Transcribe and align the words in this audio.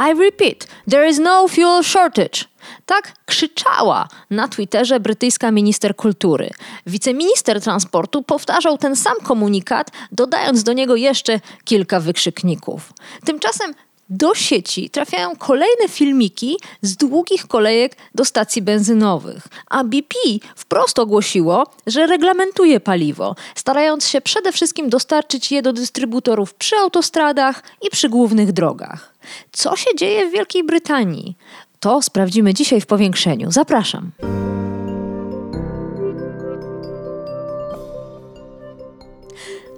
I 0.00 0.14
repeat, 0.14 0.66
there 0.90 1.08
is 1.08 1.18
no 1.18 1.48
fuel 1.48 1.82
shortage. 1.82 2.44
Tak 2.86 3.12
krzyczała 3.26 4.08
na 4.30 4.48
Twitterze 4.48 5.00
brytyjska 5.00 5.50
minister 5.50 5.96
kultury. 5.96 6.50
Wiceminister 6.86 7.60
transportu 7.60 8.22
powtarzał 8.22 8.78
ten 8.78 8.96
sam 8.96 9.16
komunikat, 9.22 9.90
dodając 10.12 10.62
do 10.62 10.72
niego 10.72 10.96
jeszcze 10.96 11.40
kilka 11.64 12.00
wykrzykników. 12.00 12.92
Tymczasem 13.24 13.74
do 14.10 14.34
sieci 14.34 14.90
trafiają 14.90 15.36
kolejne 15.36 15.88
filmiki 15.88 16.56
z 16.82 16.96
długich 16.96 17.46
kolejek 17.46 17.96
do 18.14 18.24
stacji 18.24 18.62
benzynowych, 18.62 19.46
a 19.70 19.84
BP 19.84 20.16
wprost 20.56 20.98
ogłosiło, 20.98 21.66
że 21.86 22.06
reglamentuje 22.06 22.80
paliwo, 22.80 23.36
starając 23.54 24.06
się 24.06 24.20
przede 24.20 24.52
wszystkim 24.52 24.88
dostarczyć 24.88 25.52
je 25.52 25.62
do 25.62 25.72
dystrybutorów 25.72 26.54
przy 26.54 26.76
autostradach 26.76 27.62
i 27.82 27.90
przy 27.90 28.08
głównych 28.08 28.52
drogach. 28.52 29.14
Co 29.52 29.76
się 29.76 29.90
dzieje 29.96 30.28
w 30.28 30.32
Wielkiej 30.32 30.64
Brytanii? 30.64 31.36
To 31.80 32.02
sprawdzimy 32.02 32.54
dzisiaj 32.54 32.80
w 32.80 32.86
powiększeniu. 32.86 33.52
Zapraszam. 33.52 34.10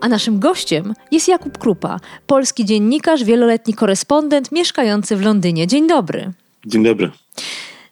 A 0.03 0.09
naszym 0.09 0.39
gościem 0.41 0.95
jest 1.11 1.29
Jakub 1.29 1.59
Krupa, 1.59 2.01
polski 2.27 2.65
dziennikarz, 2.65 3.25
wieloletni 3.25 3.75
korespondent 3.75 4.53
mieszkający 4.53 5.17
w 5.17 5.23
Londynie. 5.23 5.67
Dzień 5.67 5.89
dobry. 5.89 6.33
Dzień 6.67 6.85
dobry. 6.85 7.11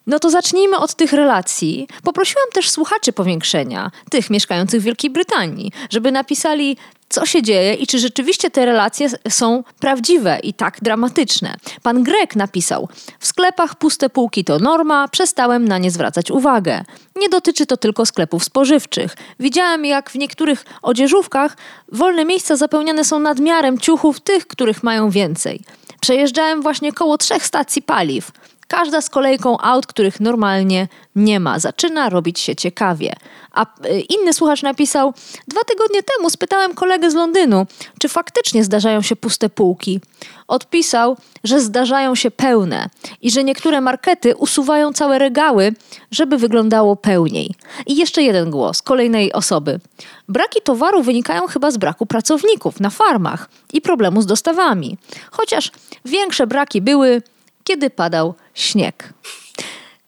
No 0.06 0.18
to 0.18 0.30
zacznijmy 0.30 0.78
od 0.78 0.94
tych 0.94 1.12
relacji. 1.12 1.88
Poprosiłam 2.02 2.46
też 2.52 2.70
słuchaczy 2.70 3.12
powiększenia, 3.12 3.90
tych 4.10 4.30
mieszkających 4.30 4.80
w 4.80 4.84
Wielkiej 4.84 5.10
Brytanii, 5.10 5.72
żeby 5.90 6.12
napisali, 6.12 6.76
co 7.10 7.26
się 7.26 7.42
dzieje 7.42 7.74
i 7.74 7.86
czy 7.86 7.98
rzeczywiście 7.98 8.50
te 8.50 8.66
relacje 8.66 9.08
są 9.28 9.64
prawdziwe 9.80 10.38
i 10.42 10.54
tak 10.54 10.78
dramatyczne. 10.82 11.56
Pan 11.82 12.02
Grek 12.02 12.36
napisał: 12.36 12.88
W 13.18 13.26
sklepach 13.26 13.74
puste 13.74 14.10
półki 14.10 14.44
to 14.44 14.58
norma, 14.58 15.08
przestałem 15.08 15.68
na 15.68 15.78
nie 15.78 15.90
zwracać 15.90 16.30
uwagę. 16.30 16.84
Nie 17.16 17.28
dotyczy 17.28 17.66
to 17.66 17.76
tylko 17.76 18.06
sklepów 18.06 18.44
spożywczych. 18.44 19.16
Widziałem, 19.40 19.84
jak 19.84 20.10
w 20.10 20.14
niektórych 20.14 20.64
odzieżówkach 20.82 21.56
wolne 21.92 22.24
miejsca 22.24 22.56
zapełniane 22.56 23.04
są 23.04 23.18
nadmiarem 23.18 23.78
ciuchów 23.78 24.20
tych, 24.20 24.46
których 24.46 24.82
mają 24.82 25.10
więcej. 25.10 25.60
Przejeżdżałem 26.00 26.62
właśnie 26.62 26.92
koło 26.92 27.18
trzech 27.18 27.46
stacji 27.46 27.82
paliw. 27.82 28.32
Każda 28.70 29.00
z 29.00 29.10
kolejką 29.10 29.58
aut, 29.58 29.86
których 29.86 30.20
normalnie 30.20 30.88
nie 31.16 31.40
ma. 31.40 31.58
Zaczyna 31.58 32.08
robić 32.08 32.40
się 32.40 32.56
ciekawie. 32.56 33.12
A 33.52 33.62
y, 33.86 34.00
inny 34.00 34.32
słuchacz 34.32 34.62
napisał: 34.62 35.14
Dwa 35.48 35.60
tygodnie 35.64 36.02
temu 36.02 36.30
spytałem 36.30 36.74
kolegę 36.74 37.10
z 37.10 37.14
Londynu, 37.14 37.66
czy 37.98 38.08
faktycznie 38.08 38.64
zdarzają 38.64 39.02
się 39.02 39.16
puste 39.16 39.48
półki. 39.48 40.00
Odpisał, 40.48 41.16
że 41.44 41.60
zdarzają 41.60 42.14
się 42.14 42.30
pełne 42.30 42.88
i 43.22 43.30
że 43.30 43.44
niektóre 43.44 43.80
markety 43.80 44.36
usuwają 44.36 44.92
całe 44.92 45.18
regały, 45.18 45.72
żeby 46.10 46.38
wyglądało 46.38 46.96
pełniej. 46.96 47.54
I 47.86 47.96
jeszcze 47.96 48.22
jeden 48.22 48.50
głos 48.50 48.82
kolejnej 48.82 49.32
osoby. 49.32 49.80
Braki 50.28 50.60
towaru 50.64 51.02
wynikają 51.02 51.46
chyba 51.46 51.70
z 51.70 51.76
braku 51.76 52.06
pracowników 52.06 52.80
na 52.80 52.90
farmach 52.90 53.50
i 53.72 53.80
problemu 53.80 54.22
z 54.22 54.26
dostawami. 54.26 54.98
Chociaż 55.30 55.70
większe 56.04 56.46
braki 56.46 56.80
były 56.80 57.22
kiedy 57.64 57.90
padał 57.90 58.34
śnieg. 58.54 59.12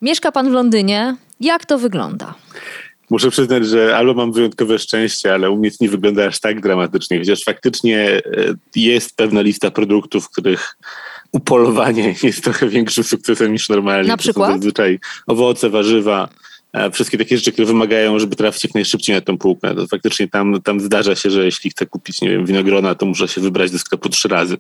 Mieszka 0.03 0.33
pan 0.33 0.51
w 0.51 0.53
Londynie. 0.53 1.17
Jak 1.41 1.67
to 1.67 1.79
wygląda? 1.79 2.35
Muszę 3.11 3.31
przyznać, 3.31 3.67
że 3.67 3.97
albo 3.97 4.15
mam 4.15 4.33
wyjątkowe 4.33 4.79
szczęście, 4.79 5.35
ale 5.35 5.51
u 5.51 5.57
mnie 5.57 5.71
nie 5.81 5.89
wygląda 5.89 6.27
aż 6.27 6.41
tak 6.41 6.61
dramatycznie, 6.61 7.19
chociaż 7.19 7.45
faktycznie 7.45 8.01
e, 8.01 8.23
jest 8.77 9.17
pewna 9.17 9.41
lista 9.41 9.71
produktów, 9.71 10.31
których 10.31 10.77
upolowanie 11.33 12.15
jest 12.23 12.45
trochę 12.45 12.69
większym 12.69 13.05
sukcesem 13.05 13.53
niż 13.53 13.69
normalnie. 13.69 14.09
Na 14.09 14.17
przykład? 14.17 14.49
To 14.49 14.53
są 14.53 14.59
zazwyczaj 14.59 14.99
owoce, 15.27 15.71
warzywa, 15.71 16.29
wszystkie 16.93 17.19
takie 17.19 17.37
rzeczy, 17.37 17.53
które 17.53 17.67
wymagają, 17.67 18.19
żeby 18.19 18.37
trafić 18.37 18.65
jak 18.65 18.75
najszybciej 18.75 19.17
na 19.17 19.21
tą 19.21 19.39
półkę. 19.39 19.75
To 19.75 19.87
faktycznie 19.87 20.29
tam, 20.29 20.63
tam 20.63 20.81
zdarza 20.81 21.15
się, 21.15 21.31
że 21.31 21.45
jeśli 21.45 21.71
chcę 21.71 21.87
kupić, 21.87 22.21
nie 22.21 22.31
wiem, 22.31 22.47
winogrona, 22.47 22.95
to 22.95 23.07
muszę 23.07 23.29
się 23.29 23.41
wybrać 23.41 23.71
do 23.71 23.79
sklepu 23.79 24.09
trzy 24.09 24.29
razy, 24.29 24.57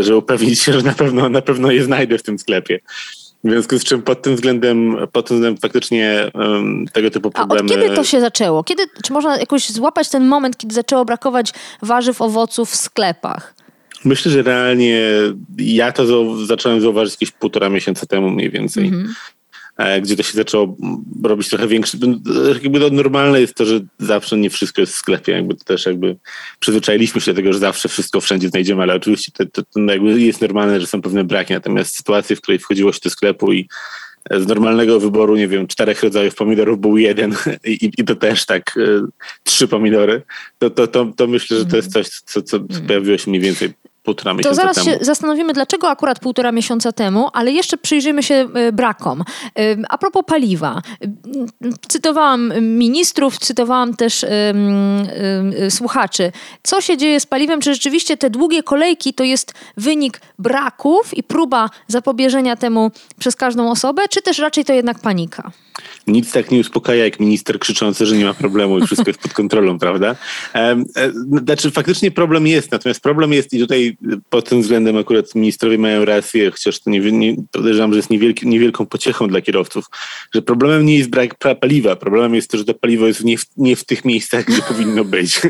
żeby 0.00 0.16
upewnić 0.16 0.60
się, 0.60 0.72
że 0.72 0.82
na 0.82 0.92
pewno, 0.92 1.28
na 1.28 1.42
pewno 1.42 1.70
je 1.70 1.84
znajdę 1.84 2.18
w 2.18 2.22
tym 2.22 2.38
sklepie. 2.38 2.80
W 3.44 3.50
związku 3.50 3.78
z 3.78 3.84
czym 3.84 4.02
pod 4.02 4.22
tym 4.22 4.34
względem, 4.34 4.96
pod 5.12 5.28
tym 5.28 5.36
względem 5.36 5.60
faktycznie 5.60 6.30
um, 6.34 6.86
tego 6.92 7.10
typu 7.10 7.30
problemy... 7.30 7.60
A 7.60 7.74
od 7.74 7.82
kiedy 7.82 7.96
to 7.96 8.04
się 8.04 8.20
zaczęło? 8.20 8.64
Kiedy, 8.64 8.82
czy 9.04 9.12
można 9.12 9.38
jakoś 9.38 9.70
złapać 9.70 10.08
ten 10.08 10.26
moment, 10.26 10.56
kiedy 10.56 10.74
zaczęło 10.74 11.04
brakować 11.04 11.52
warzyw, 11.82 12.22
owoców 12.22 12.70
w 12.70 12.76
sklepach? 12.76 13.54
Myślę, 14.04 14.32
że 14.32 14.42
realnie 14.42 15.00
ja 15.58 15.92
to 15.92 16.36
zacząłem 16.46 16.80
zauważyć 16.80 17.14
jakieś 17.14 17.30
półtora 17.30 17.68
miesiąca 17.68 18.06
temu 18.06 18.30
mniej 18.30 18.50
więcej. 18.50 18.86
Mm 18.86 19.06
-hmm. 19.06 19.10
E, 19.80 20.00
gdzie 20.00 20.16
to 20.16 20.22
się 20.22 20.32
zaczęło 20.32 20.76
robić 21.22 21.48
trochę 21.48 21.68
większe. 21.68 21.98
Jakby 22.62 22.80
to 22.80 22.90
normalne 22.90 23.40
jest 23.40 23.54
to, 23.54 23.64
że 23.64 23.80
zawsze 23.98 24.36
nie 24.36 24.50
wszystko 24.50 24.80
jest 24.80 24.92
w 24.92 24.96
sklepie. 24.96 25.32
Jakby 25.32 25.54
to 25.54 25.64
też 25.64 25.86
jakby 25.86 26.16
przyzwyczailiśmy 26.58 27.20
się 27.20 27.32
do 27.32 27.36
tego, 27.36 27.52
że 27.52 27.58
zawsze 27.58 27.88
wszystko 27.88 28.20
wszędzie 28.20 28.48
znajdziemy, 28.48 28.82
ale 28.82 28.94
oczywiście 28.94 29.32
to, 29.32 29.44
to, 29.46 29.62
to 29.62 29.80
jakby 29.80 30.20
jest 30.20 30.40
normalne, 30.40 30.80
że 30.80 30.86
są 30.86 31.02
pewne 31.02 31.24
braki. 31.24 31.52
Natomiast 31.52 31.96
sytuacje, 31.96 32.36
w 32.36 32.40
której 32.40 32.58
wchodziło 32.58 32.92
się 32.92 33.00
do 33.04 33.10
sklepu 33.10 33.52
i 33.52 33.68
z 34.30 34.46
normalnego 34.46 35.00
wyboru, 35.00 35.36
nie 35.36 35.48
wiem, 35.48 35.66
czterech 35.66 36.02
rodzajów 36.02 36.34
pomidorów 36.34 36.80
był 36.80 36.98
jeden 36.98 37.34
i, 37.64 37.90
i 37.98 38.04
to 38.04 38.16
też 38.16 38.46
tak 38.46 38.76
y, 38.76 39.00
trzy 39.44 39.68
pomidory, 39.68 40.22
to, 40.58 40.70
to, 40.70 40.86
to, 40.86 41.12
to 41.16 41.26
myślę, 41.26 41.58
że 41.58 41.66
to 41.66 41.76
jest 41.76 41.92
coś, 41.92 42.08
co, 42.08 42.42
co 42.42 42.56
mm. 42.56 42.86
pojawiło 42.86 43.18
się 43.18 43.30
mniej 43.30 43.42
więcej 43.42 43.72
półtora 44.14 44.34
miesiąca 44.34 44.48
To 44.48 44.54
zaraz 44.54 44.76
temu. 44.76 44.90
się 44.90 45.04
zastanowimy, 45.04 45.52
dlaczego 45.52 45.88
akurat 45.88 46.18
półtora 46.18 46.52
miesiąca 46.52 46.92
temu, 46.92 47.28
ale 47.32 47.52
jeszcze 47.52 47.76
przyjrzymy 47.76 48.22
się 48.22 48.48
e, 48.54 48.72
brakom. 48.72 49.24
A 49.88 49.98
propos 49.98 50.22
paliwa. 50.26 50.82
Cytowałam 51.88 52.52
ministrów, 52.60 53.38
cytowałam 53.38 53.96
też 53.96 54.24
słuchaczy. 55.68 56.32
Co 56.62 56.80
się 56.80 56.96
dzieje 56.96 57.20
z 57.20 57.26
paliwem? 57.26 57.60
Czy 57.60 57.74
rzeczywiście 57.74 58.16
te 58.16 58.30
długie 58.30 58.62
kolejki 58.62 59.14
to 59.14 59.24
jest 59.24 59.54
wynik 59.76 60.20
braków 60.38 61.18
i 61.18 61.22
próba 61.22 61.70
zapobieżenia 61.86 62.56
temu 62.56 62.90
przez 63.18 63.36
każdą 63.36 63.70
osobę, 63.70 64.02
czy 64.10 64.22
też 64.22 64.38
raczej 64.38 64.64
to 64.64 64.72
jednak 64.72 64.98
panika? 64.98 65.50
Nic 66.06 66.32
tak 66.32 66.50
nie 66.50 66.60
uspokaja 66.60 67.04
jak 67.04 67.20
minister 67.20 67.58
krzyczący, 67.58 68.06
że 68.06 68.16
nie 68.16 68.24
ma 68.24 68.34
problemu 68.34 68.78
i 68.78 68.86
wszystko 68.86 69.10
jest 69.10 69.20
pod 69.20 69.32
kontrolą, 69.32 69.78
prawda? 69.84 70.16
E, 70.54 70.82
znaczy 71.44 71.70
faktycznie 71.70 72.10
problem 72.10 72.46
jest, 72.46 72.72
natomiast 72.72 73.00
problem 73.02 73.32
jest 73.32 73.52
i 73.52 73.58
tutaj 73.58 73.96
pod 74.30 74.48
tym 74.48 74.62
względem 74.62 74.96
akurat 74.96 75.34
ministrowie 75.34 75.78
mają 75.78 76.04
rację, 76.04 76.50
chociaż 76.50 76.80
to 76.80 76.90
nie, 76.90 77.00
nie, 77.00 77.36
podejrzewam, 77.52 77.92
że 77.92 77.96
jest 77.96 78.10
niewielki, 78.10 78.48
niewielką 78.48 78.86
pociechą 78.86 79.28
dla 79.28 79.40
kierowców, 79.40 79.84
że 80.34 80.42
problemem 80.42 80.86
nie 80.86 80.98
jest 80.98 81.10
brak 81.10 81.34
paliwa, 81.60 81.96
problemem 81.96 82.34
jest 82.34 82.50
to, 82.50 82.58
że 82.58 82.64
to 82.64 82.74
paliwo 82.74 83.06
jest 83.06 83.24
nie 83.24 83.38
w, 83.38 83.44
nie 83.56 83.76
w 83.76 83.84
tych 83.84 84.04
miejscach, 84.04 84.44
gdzie 84.44 84.62
powinno 84.68 85.04
być. 85.04 85.40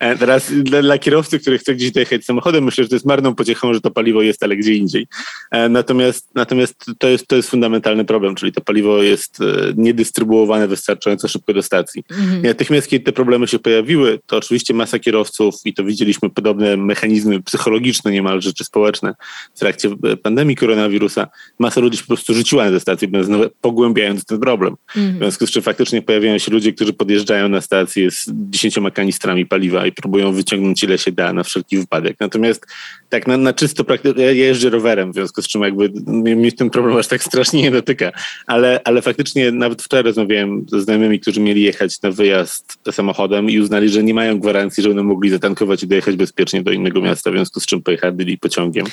E, 0.00 0.16
teraz 0.16 0.52
dla, 0.52 0.82
dla, 0.82 0.98
kierowcy, 0.98 1.38
który 1.38 1.58
chce 1.58 1.74
gdzieś 1.74 1.90
dojechać 1.90 2.24
samochodem, 2.24 2.64
myślę, 2.64 2.84
że 2.84 2.88
to 2.88 2.96
jest 2.96 3.06
marną 3.06 3.34
pociechą, 3.34 3.74
że 3.74 3.80
to 3.80 3.90
paliwo 3.90 4.22
jest, 4.22 4.42
ale 4.42 4.56
gdzie 4.56 4.74
indziej. 4.74 5.06
E, 5.50 5.68
natomiast, 5.68 6.28
natomiast 6.34 6.86
to, 6.98 7.08
jest, 7.08 7.26
to 7.26 7.36
jest 7.36 7.50
fundamentalny 7.50 8.04
problem, 8.04 8.34
czyli 8.34 8.52
to 8.52 8.60
paliwo 8.60 9.02
jest 9.02 9.40
e, 9.40 9.44
niedystrybuowane 9.76 10.68
wystarczająco 10.68 11.28
szybko 11.28 11.54
do 11.54 11.62
stacji. 11.62 12.04
Mhm. 12.10 12.42
Natychmiast, 12.42 12.88
kiedy 12.88 13.04
te 13.04 13.12
problemy 13.12 13.46
się 13.46 13.58
pojawiły, 13.58 14.18
to 14.26 14.36
oczywiście 14.36 14.74
masa 14.74 14.98
kierowców 14.98 15.54
i 15.64 15.74
to 15.74 15.84
widzieliśmy 15.84 16.30
podobne 16.30 16.76
mechanizmy 16.76 17.42
psychologiczne 17.42 18.12
niemalże, 18.12 18.52
czy 18.52 18.64
społeczne 18.64 19.14
w 19.54 19.58
trakcie 19.58 19.90
pandemii 20.22 20.56
koronawirusa, 20.56 21.26
masa 21.58 21.80
ludzi 21.80 21.98
po 21.98 22.06
prostu 22.06 22.34
rzuciła 22.34 22.70
na 22.70 22.80
stacje 22.80 23.08
benzynowe, 23.08 23.50
pogłębiając 23.60 24.24
ten 24.24 24.40
problem. 24.40 24.76
Mhm. 24.96 25.14
W 25.14 25.18
związku 25.18 25.46
z 25.46 25.50
czym 25.50 25.62
faktycznie 25.62 26.02
pojawiają 26.02 26.38
się 26.38 26.52
ludzie, 26.52 26.72
którzy 26.72 26.92
podjeżdżają 26.92 27.48
na 27.48 27.60
stację 27.60 28.10
z 28.10 28.30
dziesięcioma 28.50 28.90
kanistrami 28.90 29.46
paliwa 29.46 29.59
paliwa 29.60 29.86
i 29.86 29.92
próbują 29.92 30.32
wyciągnąć 30.32 30.82
ile 30.82 30.98
się 30.98 31.12
da 31.12 31.32
na 31.32 31.42
wszelki 31.42 31.78
wypadek. 31.78 32.16
Natomiast 32.20 32.66
tak 33.08 33.26
na, 33.26 33.36
na 33.36 33.52
czysto 33.52 33.84
praktycznie, 33.84 34.24
ja 34.24 34.30
jeżdżę 34.30 34.70
rowerem, 34.70 35.12
w 35.12 35.14
związku 35.14 35.42
z 35.42 35.48
czym 35.48 35.62
jakby 35.62 35.90
mi 36.36 36.52
ten 36.52 36.70
problem 36.70 36.96
aż 36.96 37.06
tak 37.06 37.22
strasznie 37.22 37.62
nie 37.62 37.70
dotyka, 37.70 38.12
ale, 38.46 38.80
ale 38.84 39.02
faktycznie 39.02 39.52
nawet 39.52 39.82
wczoraj 39.82 40.04
rozmawiałem 40.04 40.66
ze 40.68 40.80
znajomymi, 40.80 41.20
którzy 41.20 41.40
mieli 41.40 41.62
jechać 41.62 42.02
na 42.02 42.10
wyjazd 42.10 42.78
samochodem 42.90 43.50
i 43.50 43.58
uznali, 43.58 43.88
że 43.88 44.02
nie 44.02 44.14
mają 44.14 44.40
gwarancji, 44.40 44.82
że 44.82 44.88
będą 44.88 45.04
mogli 45.04 45.30
zatankować 45.30 45.82
i 45.82 45.86
dojechać 45.86 46.16
bezpiecznie 46.16 46.62
do 46.62 46.70
innego 46.70 47.00
miasta, 47.00 47.30
w 47.30 47.34
związku 47.34 47.60
z 47.60 47.66
czym 47.66 47.82
pojechali 47.82 48.38
pociągiem. 48.38 48.86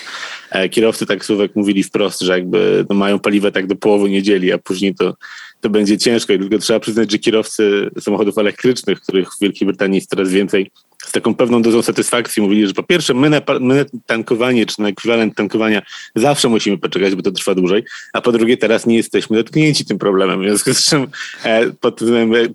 E, 0.51 0.69
kierowcy 0.69 1.05
taksówek 1.05 1.55
mówili 1.55 1.83
wprost, 1.83 2.21
że 2.21 2.31
jakby 2.33 2.85
no, 2.89 2.95
mają 2.95 3.19
paliwo 3.19 3.51
tak 3.51 3.67
do 3.67 3.75
połowy 3.75 4.09
niedzieli, 4.09 4.51
a 4.51 4.57
później 4.57 4.95
to 4.95 5.13
to 5.61 5.69
będzie 5.69 5.97
ciężko. 5.97 6.33
I 6.33 6.39
tylko 6.39 6.57
trzeba 6.57 6.79
przyznać, 6.79 7.11
że 7.11 7.19
kierowcy 7.19 7.89
samochodów 7.99 8.37
elektrycznych, 8.37 9.01
których 9.01 9.29
w 9.33 9.39
Wielkiej 9.39 9.65
Brytanii 9.65 9.95
jest 9.95 10.09
coraz 10.09 10.29
więcej, 10.29 10.71
z 11.07 11.11
taką 11.11 11.35
pewną 11.35 11.61
dozą 11.61 11.81
satysfakcji 11.81 12.41
mówili, 12.41 12.67
że 12.67 12.73
po 12.73 12.83
pierwsze 12.83 13.13
my 13.13 13.29
na, 13.29 13.41
my 13.59 13.75
na 13.75 13.99
tankowanie, 14.05 14.65
czy 14.65 14.81
na 14.81 14.87
ekwiwalent 14.87 15.35
tankowania 15.35 15.81
zawsze 16.15 16.49
musimy 16.49 16.77
poczekać, 16.77 17.15
bo 17.15 17.21
to 17.21 17.31
trwa 17.31 17.55
dłużej, 17.55 17.83
a 18.13 18.21
po 18.21 18.31
drugie 18.31 18.57
teraz 18.57 18.85
nie 18.85 18.95
jesteśmy 18.95 19.37
dotknięci 19.37 19.85
tym 19.85 19.97
problemem, 19.97 20.41
w 20.41 20.43
związku 20.43 20.73
z 20.73 20.85
czym 20.85 21.07
e, 21.43 21.71
pod, 21.71 22.01
e, 22.01 22.05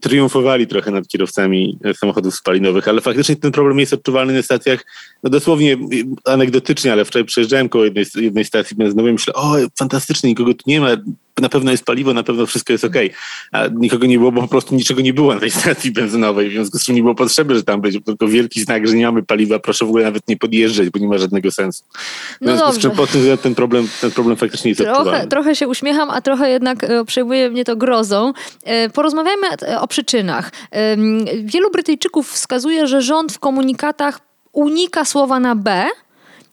triumfowali 0.00 0.66
trochę 0.66 0.90
nad 0.90 1.08
kierowcami 1.08 1.78
samochodów 1.96 2.34
spalinowych, 2.34 2.88
ale 2.88 3.00
faktycznie 3.00 3.36
ten 3.36 3.52
problem 3.52 3.78
jest 3.78 3.92
odczuwalny 3.92 4.32
na 4.32 4.42
stacjach, 4.42 4.84
no 5.22 5.30
dosłownie 5.30 5.76
anegdotycznie, 6.24 6.92
ale 6.92 7.04
wczoraj 7.04 7.24
przejeżdżałem 7.24 7.68
koło 7.68 7.84
jednej, 7.84 8.04
jednej 8.14 8.44
stacji 8.44 8.76
benzynowej 8.76 9.12
myślę, 9.12 9.34
o 9.34 9.56
fantastycznie, 9.78 10.30
nikogo 10.30 10.54
tu 10.54 10.64
nie 10.66 10.80
ma, 10.80 10.96
na 11.40 11.48
pewno 11.48 11.70
jest 11.70 11.84
paliwo, 11.84 12.14
na 12.14 12.22
pewno 12.22 12.46
wszystko 12.46 12.72
jest 12.72 12.84
ok. 12.84 12.96
A 13.52 13.66
nikogo 13.66 14.06
nie 14.06 14.18
było, 14.18 14.32
bo 14.32 14.42
po 14.42 14.48
prostu 14.48 14.74
niczego 14.74 15.00
nie 15.00 15.14
było 15.14 15.34
na 15.34 15.40
tej 15.40 15.50
stacji 15.50 15.92
benzynowej, 15.92 16.48
w 16.48 16.52
związku 16.52 16.78
z 16.78 16.84
czym 16.84 16.94
nie 16.94 17.02
było 17.02 17.14
potrzeby, 17.14 17.54
że 17.54 17.62
tam 17.62 17.80
będzie 17.80 18.00
tylko 18.00 18.26
wielki 18.42 18.60
znak, 18.60 18.88
że 18.88 18.96
nie 18.96 19.06
mamy 19.06 19.22
paliwa, 19.22 19.58
proszę 19.58 19.84
w 19.84 19.88
ogóle 19.88 20.04
nawet 20.04 20.28
nie 20.28 20.36
podjeżdżać, 20.36 20.90
bo 20.90 20.98
nie 20.98 21.08
ma 21.08 21.18
żadnego 21.18 21.50
sensu. 21.50 21.84
No 22.40 22.72
z 22.72 22.78
czym 22.78 22.90
po 22.90 23.06
tym 23.06 23.38
ten 23.42 23.54
problem, 23.54 23.88
ten 24.00 24.10
problem 24.10 24.36
faktycznie 24.36 24.70
jest 24.70 24.80
trochę. 24.80 25.26
Trochę 25.26 25.56
się 25.56 25.68
uśmiecham, 25.68 26.10
a 26.10 26.20
trochę 26.20 26.50
jednak 26.50 26.84
e, 26.84 27.04
przejmuje 27.04 27.50
mnie 27.50 27.64
to 27.64 27.76
grozą. 27.76 28.32
E, 28.64 28.90
porozmawiajmy 28.90 29.46
o 29.80 29.86
przyczynach. 29.86 30.52
Wielu 31.44 31.70
Brytyjczyków 31.70 32.30
wskazuje, 32.30 32.86
że 32.86 33.02
rząd 33.02 33.32
w 33.32 33.38
komunikatach 33.38 34.20
unika 34.52 35.04
słowa 35.04 35.40
na 35.40 35.54
B, 35.56 35.70
e, 35.70 35.88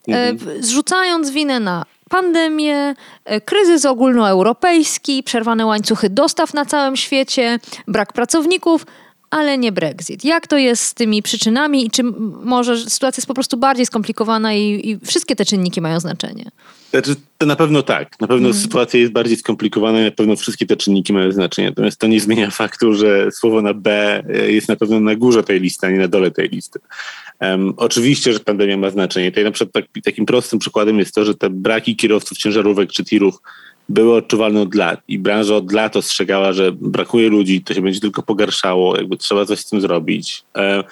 mhm. 0.07 0.63
zrzucając 0.63 1.29
winę 1.29 1.59
na 1.59 1.85
pandemię, 2.09 2.95
e, 3.25 3.41
kryzys 3.41 3.85
ogólnoeuropejski, 3.85 5.23
przerwane 5.23 5.65
łańcuchy 5.65 6.09
dostaw 6.09 6.53
na 6.53 6.65
całym 6.65 6.95
świecie, 6.95 7.59
brak 7.87 8.13
pracowników, 8.13 8.85
ale 9.29 9.57
nie 9.57 9.71
Brexit. 9.71 10.25
Jak 10.25 10.47
to 10.47 10.57
jest 10.57 10.83
z 10.83 10.93
tymi 10.93 11.21
przyczynami 11.21 11.85
i 11.85 11.91
czy 11.91 12.03
może 12.43 12.77
sytuacja 12.77 13.21
jest 13.21 13.27
po 13.27 13.33
prostu 13.33 13.57
bardziej 13.57 13.85
skomplikowana 13.85 14.53
i, 14.53 14.89
i 14.89 14.99
wszystkie 15.05 15.35
te 15.35 15.45
czynniki 15.45 15.81
mają 15.81 15.99
znaczenie? 15.99 16.51
Znaczy, 16.91 17.15
to 17.37 17.45
na 17.45 17.55
pewno 17.55 17.83
tak. 17.83 18.19
Na 18.19 18.27
pewno 18.27 18.49
mm. 18.49 18.61
sytuacja 18.61 18.99
jest 18.99 19.11
bardziej 19.11 19.37
skomplikowana 19.37 20.01
i 20.01 20.03
na 20.03 20.11
pewno 20.11 20.35
wszystkie 20.35 20.65
te 20.65 20.77
czynniki 20.77 21.13
mają 21.13 21.31
znaczenie. 21.31 21.69
Natomiast 21.69 21.99
to 21.99 22.07
nie 22.07 22.19
zmienia 22.19 22.51
faktu, 22.61 22.93
że 22.93 23.31
słowo 23.31 23.61
na 23.61 23.73
B 23.73 24.23
e, 24.29 24.51
jest 24.51 24.69
na 24.69 24.75
pewno 24.75 24.99
na 24.99 25.15
górze 25.15 25.43
tej 25.43 25.59
listy, 25.59 25.87
a 25.87 25.89
nie 25.89 25.97
na 25.97 26.07
dole 26.07 26.31
tej 26.31 26.49
listy. 26.49 26.79
Um, 27.41 27.73
oczywiście, 27.77 28.33
że 28.33 28.39
pandemia 28.39 28.77
ma 28.77 28.89
znaczenie. 28.89 29.31
Tutaj 29.31 29.43
na 29.43 29.51
przykład 29.51 29.73
tak, 29.73 30.03
takim 30.03 30.25
prostym 30.25 30.59
przykładem 30.59 30.99
jest 30.99 31.15
to, 31.15 31.25
że 31.25 31.35
te 31.35 31.49
braki 31.49 31.95
kierowców 31.95 32.37
ciężarówek 32.37 32.91
czy 32.91 33.03
tirów 33.03 33.35
były 33.89 34.15
odczuwalne 34.15 34.61
od 34.61 34.75
lat 34.75 34.99
i 35.07 35.19
branża 35.19 35.55
od 35.55 35.71
lat 35.71 35.95
ostrzegała, 35.95 36.53
że 36.53 36.71
brakuje 36.71 37.29
ludzi, 37.29 37.63
to 37.63 37.73
się 37.73 37.81
będzie 37.81 37.99
tylko 37.99 38.23
pogarszało, 38.23 38.97
jakby 38.97 39.17
trzeba 39.17 39.45
coś 39.45 39.59
z 39.59 39.69
tym 39.69 39.81
zrobić. 39.81 40.43
Um, 40.55 40.83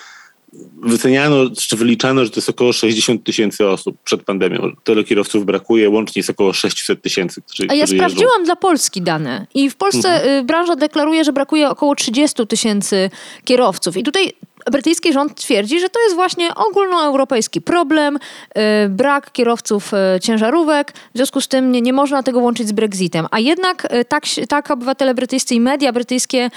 wyceniano, 0.83 1.35
czy 1.57 1.75
wyliczano, 1.75 2.25
że 2.25 2.31
to 2.31 2.37
jest 2.37 2.49
około 2.49 2.73
60 2.73 3.23
tysięcy 3.23 3.67
osób 3.67 3.97
przed 4.03 4.23
pandemią. 4.23 4.71
Tyle 4.83 5.03
kierowców 5.03 5.45
brakuje, 5.45 5.89
łącznie 5.89 6.19
jest 6.19 6.29
około 6.29 6.53
600 6.53 7.01
tysięcy. 7.01 7.41
A 7.69 7.73
ja 7.73 7.87
sprawdziłam 7.87 8.31
jeżdżą. 8.31 8.45
dla 8.45 8.55
Polski 8.55 9.01
dane 9.01 9.47
i 9.53 9.69
w 9.69 9.75
Polsce 9.75 10.09
mhm. 10.09 10.39
Y, 10.39 10.43
branża 10.43 10.75
deklaruje, 10.75 11.23
że 11.23 11.33
brakuje 11.33 11.69
około 11.69 11.95
30 11.95 12.47
tysięcy 12.47 13.09
kierowców. 13.45 13.97
I 13.97 14.03
tutaj 14.03 14.33
brytyjski 14.71 15.13
rząd 15.13 15.35
twierdzi, 15.35 15.79
że 15.79 15.89
to 15.89 15.99
jest 16.03 16.15
właśnie 16.15 16.55
ogólnoeuropejski 16.55 17.61
problem, 17.61 18.19
yy, 18.55 18.61
brak 18.89 19.31
kierowców 19.31 19.91
yy, 19.91 20.19
ciężarówek, 20.19 20.93
w 21.13 21.17
związku 21.17 21.41
z 21.41 21.47
tym 21.47 21.71
nie, 21.71 21.81
nie 21.81 21.93
można 21.93 22.23
tego 22.23 22.39
łączyć 22.39 22.67
z 22.67 22.71
Brexitem. 22.71 23.27
A 23.31 23.39
jednak 23.39 23.87
yy, 23.91 24.05
tak, 24.05 24.23
tak 24.49 24.71
obywatele 24.71 25.13
brytyjscy 25.13 25.55
i 25.55 25.59
media 25.59 25.93
brytyjskie 25.93 26.49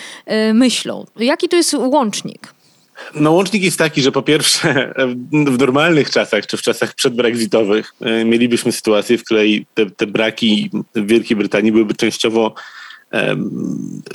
y, 0.50 0.54
myślą. 0.54 1.06
Jaki 1.16 1.48
to 1.48 1.56
jest 1.56 1.74
łącznik? 1.74 2.54
No 3.14 3.32
łącznik 3.32 3.62
jest 3.62 3.78
taki, 3.78 4.02
że 4.02 4.12
po 4.12 4.22
pierwsze 4.22 4.94
w 5.32 5.58
normalnych 5.58 6.10
czasach, 6.10 6.46
czy 6.46 6.56
w 6.56 6.62
czasach 6.62 6.94
przedbrexitowych 6.94 7.94
mielibyśmy 8.24 8.72
sytuację, 8.72 9.18
w 9.18 9.24
której 9.24 9.66
te, 9.74 9.90
te 9.90 10.06
braki 10.06 10.70
w 10.94 11.06
Wielkiej 11.06 11.36
Brytanii 11.36 11.72
byłyby 11.72 11.94
częściowo 11.94 12.54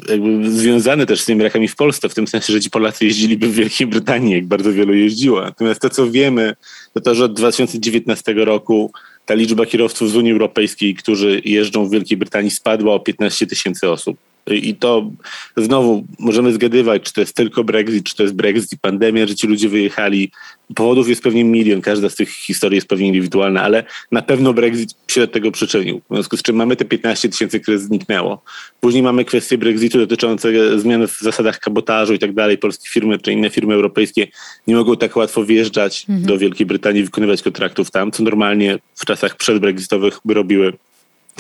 jakby 0.10 0.52
związane 0.52 1.06
też 1.06 1.22
z 1.22 1.26
tymi 1.26 1.40
brakami 1.40 1.68
w 1.68 1.76
Polsce, 1.76 2.10
w 2.10 2.14
tym 2.14 2.28
sensie, 2.28 2.54
że 2.54 2.62
ci 2.62 2.70
Polacy 2.70 3.06
jeździliby 3.06 3.48
w 3.48 3.54
Wielkiej 3.54 3.88
Brytanii, 3.88 4.34
jak 4.34 4.46
bardzo 4.46 4.74
wielu 4.74 4.94
jeździło. 4.94 5.42
Natomiast 5.42 5.82
to, 5.82 5.90
co 5.90 6.12
wiemy, 6.12 6.56
to 6.94 7.02
to, 7.02 7.16
że 7.16 7.26
od 7.26 7.34
2019 7.34 8.34
roku 8.34 8.92
ta 9.26 9.34
liczba 9.34 9.66
kierowców 9.66 10.12
z 10.12 10.16
Unii 10.16 10.32
Europejskiej, 10.32 10.96
którzy 10.96 11.42
jeżdżą 11.46 11.86
w 11.86 11.92
Wielkiej 11.92 12.18
Brytanii, 12.18 12.52
spadła 12.52 12.94
o 12.94 13.00
15 13.00 13.48
tysięcy 13.48 13.90
osób. 13.90 14.18
I 14.52 14.76
to 14.76 15.12
znowu 15.58 16.06
możemy 16.20 16.54
zgadywać, 16.54 17.04
czy 17.04 17.14
to 17.14 17.22
jest 17.22 17.36
tylko 17.36 17.64
Brexit, 17.64 18.04
czy 18.04 18.16
to 18.16 18.24
jest 18.24 18.36
Brexit 18.36 18.74
i 18.74 18.78
pandemia, 18.78 19.28
że 19.28 19.36
ci 19.36 19.48
ludzie 19.48 19.70
wyjechali. 19.70 20.32
Powodów 20.76 21.10
jest 21.10 21.24
pewnie 21.24 21.44
milion, 21.44 21.82
każda 21.82 22.10
z 22.10 22.16
tych 22.16 22.30
historii 22.30 22.76
jest 22.76 22.88
pewnie 22.88 23.08
indywidualna, 23.08 23.62
ale 23.62 23.84
na 24.12 24.22
pewno 24.22 24.54
Brexit 24.54 24.96
się 25.08 25.22
do 25.22 25.28
tego 25.28 25.52
przyczynił. 25.52 26.02
W 26.10 26.14
związku 26.14 26.38
z 26.38 26.42
czym 26.42 26.56
mamy 26.56 26.76
te 26.76 26.86
15 26.86 27.30
tysięcy, 27.30 27.60
które 27.60 27.80
zniknęło. 27.80 28.42
Później 28.80 29.04
mamy 29.04 29.26
kwestie 29.26 29.58
Brexitu 29.58 29.98
dotyczące 29.98 30.80
zmian 30.80 31.08
w 31.08 31.20
zasadach 31.20 31.60
kabotażu 31.60 32.14
i 32.14 32.20
tak 32.20 32.34
dalej. 32.34 32.58
Polskie 32.58 32.90
firmy 32.90 33.20
czy 33.20 33.32
inne 33.32 33.50
firmy 33.50 33.74
europejskie 33.74 34.28
nie 34.68 34.76
mogą 34.76 34.98
tak 34.98 35.16
łatwo 35.16 35.46
wjeżdżać 35.46 36.06
mhm. 36.10 36.28
do 36.28 36.38
Wielkiej 36.38 36.66
Brytanii, 36.66 37.04
wykonywać 37.04 37.42
kontraktów 37.42 37.92
tam, 37.92 38.12
co 38.12 38.24
normalnie 38.24 38.80
w 38.96 39.06
czasach 39.06 39.38
przedbrexitowych 39.38 40.20
by 40.26 40.34
robiły 40.34 40.74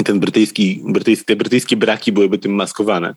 ten 0.04 0.20
brytyjski, 0.20 0.82
brytyjski, 0.86 1.26
te 1.26 1.36
brytyjskie 1.36 1.78
braki 1.78 2.12
byłyby 2.12 2.38
tym 2.38 2.52
maskowane. 2.52 3.16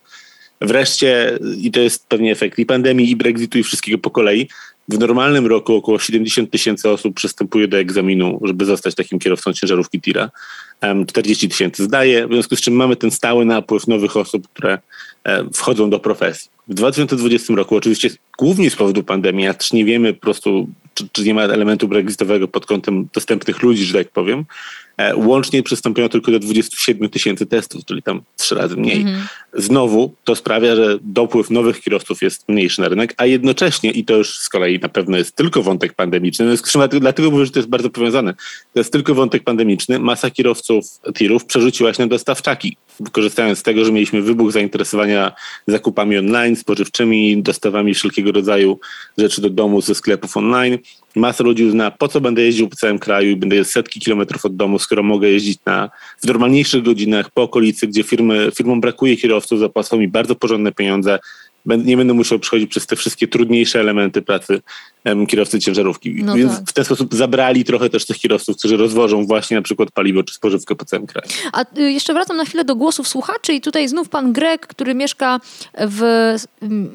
Wreszcie, 0.61 1.39
i 1.61 1.71
to 1.71 1.81
jest 1.81 2.09
pewnie 2.09 2.33
efekt 2.33 2.59
i 2.59 2.67
pandemii, 2.67 3.11
i 3.11 3.17
Brexitu, 3.17 3.59
i 3.59 3.63
wszystkiego 3.63 3.99
po 3.99 4.11
kolei, 4.11 4.49
w 4.89 4.99
normalnym 4.99 5.47
roku 5.47 5.75
około 5.75 5.99
70 5.99 6.51
tysięcy 6.51 6.91
osób 6.91 7.15
przystępuje 7.15 7.69
do 7.69 7.79
egzaminu, 7.79 8.41
żeby 8.45 8.65
zostać 8.65 8.95
takim 8.95 9.19
kierowcą 9.19 9.53
ciężarówki 9.53 10.01
tira. 10.01 10.31
40 11.07 11.49
tysięcy 11.49 11.85
zdaje, 11.85 12.27
w 12.27 12.33
związku 12.33 12.57
z 12.57 12.61
czym 12.61 12.75
mamy 12.75 12.97
ten 12.97 13.11
stały 13.11 13.45
napływ 13.45 13.87
nowych 13.87 14.17
osób, 14.17 14.49
które 14.49 14.79
wchodzą 15.55 15.91
do 15.91 15.99
profesji. 15.99 16.51
W 16.69 16.75
2020 16.75 17.55
roku, 17.55 17.77
oczywiście 17.77 18.11
głównie 18.39 18.71
z 18.71 18.77
powodu 18.77 19.03
pandemii, 19.03 19.47
a 19.47 19.55
też 19.55 19.73
nie 19.73 19.85
wiemy 19.85 20.15
po 20.15 20.21
prostu, 20.21 20.69
czy, 20.95 21.09
czy 21.13 21.25
nie 21.25 21.35
ma 21.35 21.43
elementu 21.43 21.89
brexitowego 21.89 22.49
pod 22.49 22.67
kątem 22.67 23.09
dostępnych 23.15 23.63
ludzi, 23.63 23.85
że 23.85 23.99
tak 23.99 24.09
powiem, 24.09 24.45
E, 24.45 24.88
łącznie 25.15 25.63
przystąpiono 25.63 26.09
tylko 26.09 26.31
do 26.31 26.39
27 26.39 27.09
tysięcy 27.09 27.47
testów, 27.47 27.85
czyli 27.85 28.03
tam 28.03 28.23
trzy 28.37 28.55
razy 28.55 28.77
mniej. 28.77 29.01
Mhm. 29.01 29.27
Znowu 29.55 30.15
to 30.25 30.37
sprawia, 30.37 30.77
że 30.77 30.99
dopływ 31.03 31.51
nowych 31.51 31.81
kierowców 31.81 32.23
jest 32.23 32.49
mniejszy 32.49 32.81
na 32.81 32.89
rynek, 32.89 33.15
a 33.17 33.27
jednocześnie, 33.27 33.91
i 33.91 34.05
to 34.05 34.17
już 34.17 34.39
z 34.39 34.49
kolei 34.49 34.79
na 34.79 34.89
pewno 34.89 35.17
jest 35.17 35.37
tylko 35.37 35.63
wątek 35.63 35.93
pandemiczny, 35.93 36.57
no 36.75 36.89
dlatego 36.89 37.31
mówię, 37.31 37.47
że 37.47 37.53
to 37.53 37.59
jest 37.59 37.69
bardzo 37.69 37.91
powiązane, 37.91 38.35
to 38.75 38.81
jest 38.81 38.93
tylko 38.93 39.15
wątek 39.15 39.43
pandemiczny, 39.45 39.99
masa 39.99 40.31
kierowców 40.31 40.85
tirów 41.15 41.45
przerzuciła 41.45 41.95
się 41.95 42.03
na 42.03 42.09
dostawczaki, 42.09 42.77
korzystając 43.13 43.59
z 43.59 43.63
tego, 43.63 43.85
że 43.85 43.93
mieliśmy 43.93 44.23
wybuch 44.23 44.53
zainteresowania 44.53 45.33
zakupami 45.67 46.19
online, 46.19 46.57
spożywczymi, 46.57 47.43
dostawami 47.43 47.95
wszelkiego 47.95 48.33
rodzaju 48.33 48.81
rzeczy 49.19 49.41
do 49.41 49.51
domu 49.51 49.81
ze 49.81 49.95
sklepów 49.95 50.37
online 50.37 50.79
masa 51.17 51.45
ludzi 51.45 51.65
uzna, 51.65 51.91
po 51.91 52.09
co 52.09 52.21
będę 52.21 52.43
jeździł 52.43 52.69
po 52.69 52.77
całym 52.77 52.99
kraju 52.99 53.31
i 53.31 53.37
będę 53.37 53.65
setki 53.65 54.01
kilometrów 54.01 54.45
od 54.45 54.57
domu, 54.57 54.79
skoro 54.79 55.03
mogę 55.03 55.29
jeździć 55.29 55.59
na, 55.65 55.91
w 56.23 56.27
normalniejszych 56.27 56.83
godzinach 56.83 57.31
po 57.31 57.43
okolicy, 57.43 57.87
gdzie 57.87 58.03
firmy, 58.03 58.51
firmom 58.55 58.81
brakuje 58.81 59.17
kierowców, 59.17 59.59
zapłacą 59.59 59.97
mi 59.97 60.09
bardzo 60.09 60.35
porządne 60.35 60.73
pieniądze, 60.73 61.19
nie 61.67 61.97
będę 61.97 62.15
musiał 62.15 62.39
przechodzić 62.39 62.71
przez 62.71 62.87
te 62.87 62.97
wszystkie 62.97 63.29
trudniejsze 63.29 63.81
elementy 63.81 64.23
pracy 64.23 64.61
kierowcy 65.29 65.61
ciężarówki. 65.61 66.15
No 66.25 66.35
Więc 66.35 66.57
tak. 66.57 66.69
w 66.69 66.73
ten 66.73 66.85
sposób 66.85 67.15
zabrali 67.15 67.65
trochę 67.65 67.91
też 67.91 68.07
tych 68.07 68.17
kierowców, 68.17 68.57
którzy 68.57 68.77
rozwożą 68.77 69.27
właśnie 69.27 69.57
na 69.57 69.63
przykład 69.63 69.91
paliwo 69.91 70.23
czy 70.23 70.35
spożywkę 70.35 70.75
po 70.75 70.85
całym 70.85 71.07
kraju. 71.07 71.29
A 71.53 71.65
y, 71.79 71.93
jeszcze 71.93 72.13
wracam 72.15 72.37
na 72.37 72.45
chwilę 72.45 72.65
do 72.65 72.77
głosów 72.77 73.09
słuchaczy 73.09 73.53
i 73.53 73.61
tutaj 73.61 73.89
znów 73.89 74.09
pan 74.09 74.33
Grek, 74.33 74.67
który 74.67 74.95
mieszka 74.95 75.41
w 75.81 76.35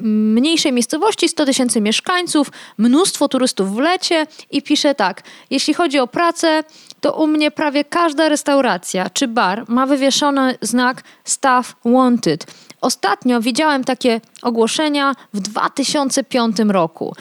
mniejszej 0.02 0.72
miejscowości, 0.72 1.28
100 1.28 1.46
tysięcy 1.46 1.80
mieszkańców, 1.80 2.50
mnóstwo 2.78 3.28
turystów 3.28 3.74
w 3.74 3.78
lecie 3.78 4.26
i 4.50 4.62
pisze 4.62 4.94
tak, 4.94 5.22
jeśli 5.50 5.74
chodzi 5.74 5.98
o 5.98 6.06
pracę, 6.06 6.64
to 7.00 7.12
u 7.12 7.26
mnie 7.26 7.50
prawie 7.50 7.84
każda 7.84 8.28
restauracja 8.28 9.10
czy 9.10 9.28
bar 9.28 9.64
ma 9.68 9.86
wywieszony 9.86 10.58
znak 10.60 11.02
staff 11.24 11.76
wanted 11.84 12.46
ostatnio 12.84 13.40
widziałem 13.40 13.84
takie 13.84 14.20
ogłoszenia 14.42 15.14
w 15.34 15.40
2005 15.40 16.56
roku. 16.68 17.14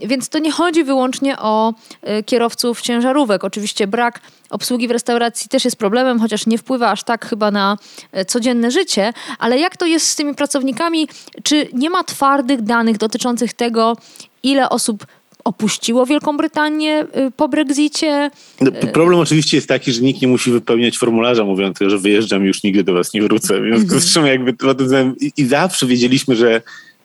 Więc 0.00 0.28
to 0.28 0.38
nie 0.38 0.52
chodzi 0.52 0.84
wyłącznie 0.84 1.38
o 1.38 1.74
y, 2.18 2.22
kierowców 2.22 2.80
ciężarówek. 2.80 3.44
Oczywiście 3.44 3.86
brak 3.86 4.20
obsługi 4.50 4.88
w 4.88 4.90
restauracji 4.90 5.48
też 5.48 5.64
jest 5.64 5.76
problemem, 5.76 6.20
chociaż 6.20 6.46
nie 6.46 6.58
wpływa 6.58 6.90
aż 6.90 7.04
tak 7.04 7.26
chyba 7.26 7.50
na 7.50 7.76
e, 8.12 8.24
codzienne 8.24 8.70
życie, 8.70 9.12
ale 9.38 9.58
jak 9.58 9.76
to 9.76 9.86
jest 9.86 10.06
z 10.10 10.16
tymi 10.16 10.34
pracownikami? 10.34 11.08
Czy 11.42 11.68
nie 11.72 11.90
ma 11.90 12.04
twardych 12.04 12.62
danych 12.62 12.98
dotyczących 12.98 13.52
tego, 13.52 13.96
ile 14.42 14.68
osób 14.68 15.06
opuściło 15.44 16.06
Wielką 16.06 16.36
Brytanię 16.36 17.06
y, 17.16 17.30
po 17.36 17.48
Brexicie? 17.48 18.30
No, 18.60 18.70
problem 18.92 19.20
oczywiście 19.20 19.56
jest 19.56 19.68
taki, 19.68 19.92
że 19.92 20.02
nikt 20.02 20.22
nie 20.22 20.28
musi 20.28 20.50
wypełniać 20.50 20.98
formularza 20.98 21.44
mówiącego, 21.44 21.90
że 21.90 21.98
wyjeżdżam 21.98 22.44
i 22.44 22.46
już 22.46 22.62
nigdy 22.62 22.84
do 22.84 22.92
was 22.92 23.14
nie 23.14 23.22
wrócę. 23.22 23.60
W 23.60 23.64
związku 23.64 24.00
z 24.00 24.12
czym 24.12 24.26
jakby 24.26 24.54
i, 25.20 25.32
i 25.36 25.46
zawsze 25.46 25.86
wiedzieliśmy, 25.86 26.36
że 26.36 26.62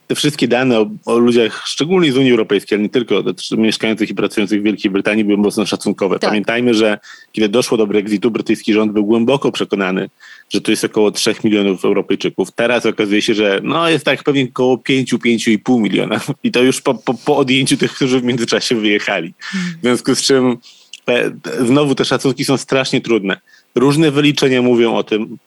te 0.09 0.15
wszystkie 0.15 0.47
dane 0.47 0.79
o, 0.79 0.89
o, 1.05 1.17
ludziach, 1.17 1.63
szczególnie 1.65 2.11
z 2.11 2.17
Unii 2.17 2.31
Europejskiej, 2.31 2.75
ale 2.75 2.83
nie 2.83 2.89
tylko, 2.89 3.23
mieszkających 3.57 4.09
i 4.09 4.15
pracujących 4.15 4.61
w 4.61 4.63
Wielkiej 4.63 4.91
Brytanii 4.91 5.23
były 5.23 5.37
mocno 5.37 5.65
szacunkowe. 5.65 6.19
Tak. 6.19 6.29
Pamiętajmy, 6.29 6.73
że 6.73 6.99
kiedy 7.31 7.49
doszło 7.49 7.77
do 7.77 7.87
Brexitu, 7.87 8.31
brytyjski 8.31 8.73
rząd 8.73 8.91
był 8.91 9.05
głęboko 9.05 9.51
przekonany, 9.51 10.09
że 10.49 10.61
to 10.61 10.71
jest 10.71 10.83
około 10.83 11.11
3 11.11 11.35
milionów 11.43 11.85
Europejczyków. 11.85 12.51
Teraz 12.51 12.85
okazuje 12.85 13.21
się, 13.21 13.33
że 13.33 13.59
no 13.63 13.89
jest 13.89 14.05
tak 14.05 14.23
pewnie 14.23 14.43
około 14.43 14.75
5-5,5 14.75 15.81
miliona 15.81 16.19
i 16.43 16.51
to 16.51 16.63
już 16.63 16.81
po, 16.81 16.93
po, 16.93 17.13
po 17.13 17.37
odjęciu 17.37 17.77
tych, 17.77 17.93
którzy 17.93 18.19
w 18.19 18.23
międzyczasie 18.23 18.75
wyjechali. 18.75 19.33
W 19.79 19.81
związku 19.81 20.15
z 20.15 20.21
czym 20.21 20.57
te, 21.05 21.31
te, 21.41 21.65
znowu 21.65 21.95
te 21.95 22.05
szacunki 22.05 22.45
są 22.45 22.57
strasznie 22.57 23.01
trudne. 23.01 23.39
Różne 23.75 24.11
wyliczenia 24.11 24.61
mówią 24.61 24.95
o 24.95 25.03
tym, 25.03 25.37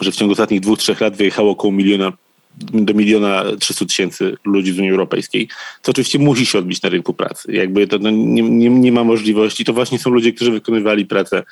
że 0.00 0.12
w 0.12 0.16
ciągu 0.16 0.32
ostatnich 0.32 0.60
dwóch, 0.60 0.78
trzech 0.78 1.00
lat 1.00 1.16
wyjechało 1.16 1.50
około 1.50 1.72
miliona 1.72 2.12
do 2.58 2.94
miliona 2.94 3.44
300 3.60 3.84
tysięcy 3.84 4.36
ludzi 4.44 4.72
z 4.72 4.78
Unii 4.78 4.90
Europejskiej, 4.90 5.48
co 5.82 5.90
oczywiście 5.90 6.18
musi 6.18 6.46
się 6.46 6.58
odbić 6.58 6.82
na 6.82 6.88
rynku 6.88 7.14
pracy. 7.14 7.52
Jakby 7.52 7.86
to 7.86 7.98
no, 7.98 8.10
nie, 8.10 8.42
nie, 8.42 8.70
nie 8.70 8.92
ma 8.92 9.04
możliwości. 9.04 9.64
To 9.64 9.72
właśnie 9.72 9.98
są 9.98 10.10
ludzie, 10.10 10.32
którzy 10.32 10.50
wykonywali 10.50 11.06
pracę 11.06 11.42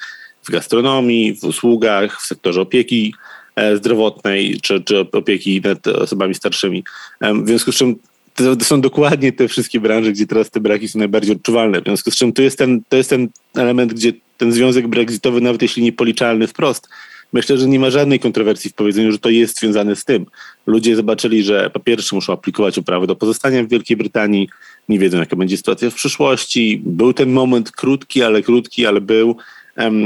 w 0.44 0.50
gastronomii, 0.50 1.34
w 1.34 1.44
usługach, 1.44 2.20
w 2.22 2.26
sektorze 2.26 2.60
opieki 2.60 3.14
e, 3.56 3.76
zdrowotnej 3.76 4.60
czy, 4.62 4.80
czy 4.80 4.98
opieki 4.98 5.60
nad 5.60 5.86
osobami 5.86 6.34
starszymi. 6.34 6.84
W 7.20 7.46
związku 7.46 7.72
z 7.72 7.76
czym 7.76 7.96
to, 8.34 8.64
są 8.64 8.80
dokładnie 8.80 9.32
te 9.32 9.48
wszystkie 9.48 9.80
branże, 9.80 10.12
gdzie 10.12 10.26
teraz 10.26 10.50
te 10.50 10.60
braki 10.60 10.88
są 10.88 10.98
najbardziej 10.98 11.36
odczuwalne. 11.36 11.80
W 11.80 11.84
związku 11.84 12.10
z 12.10 12.16
czym 12.16 12.32
to 12.32 12.42
jest 12.42 12.58
ten, 12.58 12.82
to 12.88 12.96
jest 12.96 13.10
ten 13.10 13.28
element, 13.56 13.92
gdzie 13.92 14.12
ten 14.38 14.52
związek 14.52 14.88
brexitowy, 14.88 15.40
nawet 15.40 15.62
jeśli 15.62 15.82
niepoliczalny 15.82 16.46
wprost, 16.46 16.88
Myślę, 17.34 17.58
że 17.58 17.68
nie 17.68 17.78
ma 17.78 17.90
żadnej 17.90 18.20
kontrowersji 18.20 18.70
w 18.70 18.74
powiedzeniu, 18.74 19.12
że 19.12 19.18
to 19.18 19.30
jest 19.30 19.58
związane 19.58 19.96
z 19.96 20.04
tym. 20.04 20.26
Ludzie 20.66 20.96
zobaczyli, 20.96 21.44
że 21.44 21.70
po 21.70 21.80
pierwsze 21.80 22.16
muszą 22.16 22.32
aplikować 22.32 22.78
o 22.78 22.82
prawo 22.82 23.06
do 23.06 23.16
pozostania 23.16 23.64
w 23.64 23.68
Wielkiej 23.68 23.96
Brytanii, 23.96 24.48
nie 24.88 24.98
wiedzą 24.98 25.18
jaka 25.18 25.36
będzie 25.36 25.56
sytuacja 25.56 25.90
w 25.90 25.94
przyszłości. 25.94 26.82
Był 26.84 27.12
ten 27.12 27.32
moment 27.32 27.70
krótki, 27.70 28.22
ale 28.22 28.42
krótki, 28.42 28.86
ale 28.86 29.00
był 29.00 29.36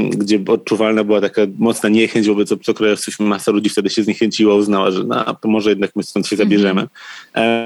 gdzie 0.09 0.39
odczuwalna 0.47 1.03
była 1.03 1.21
taka 1.21 1.41
mocna 1.57 1.89
niechęć 1.89 2.27
wobec 2.27 2.51
obcokrajowców. 2.51 3.19
Masa 3.19 3.51
ludzi 3.51 3.69
wtedy 3.69 3.89
się 3.89 4.03
zniechęciła, 4.03 4.55
uznała, 4.55 4.91
że 4.91 5.03
no, 5.03 5.35
to 5.41 5.47
może 5.47 5.69
jednak 5.69 5.95
my 5.95 6.03
stąd 6.03 6.27
się 6.27 6.35
mhm. 6.35 6.49
zabierzemy. 6.49 6.87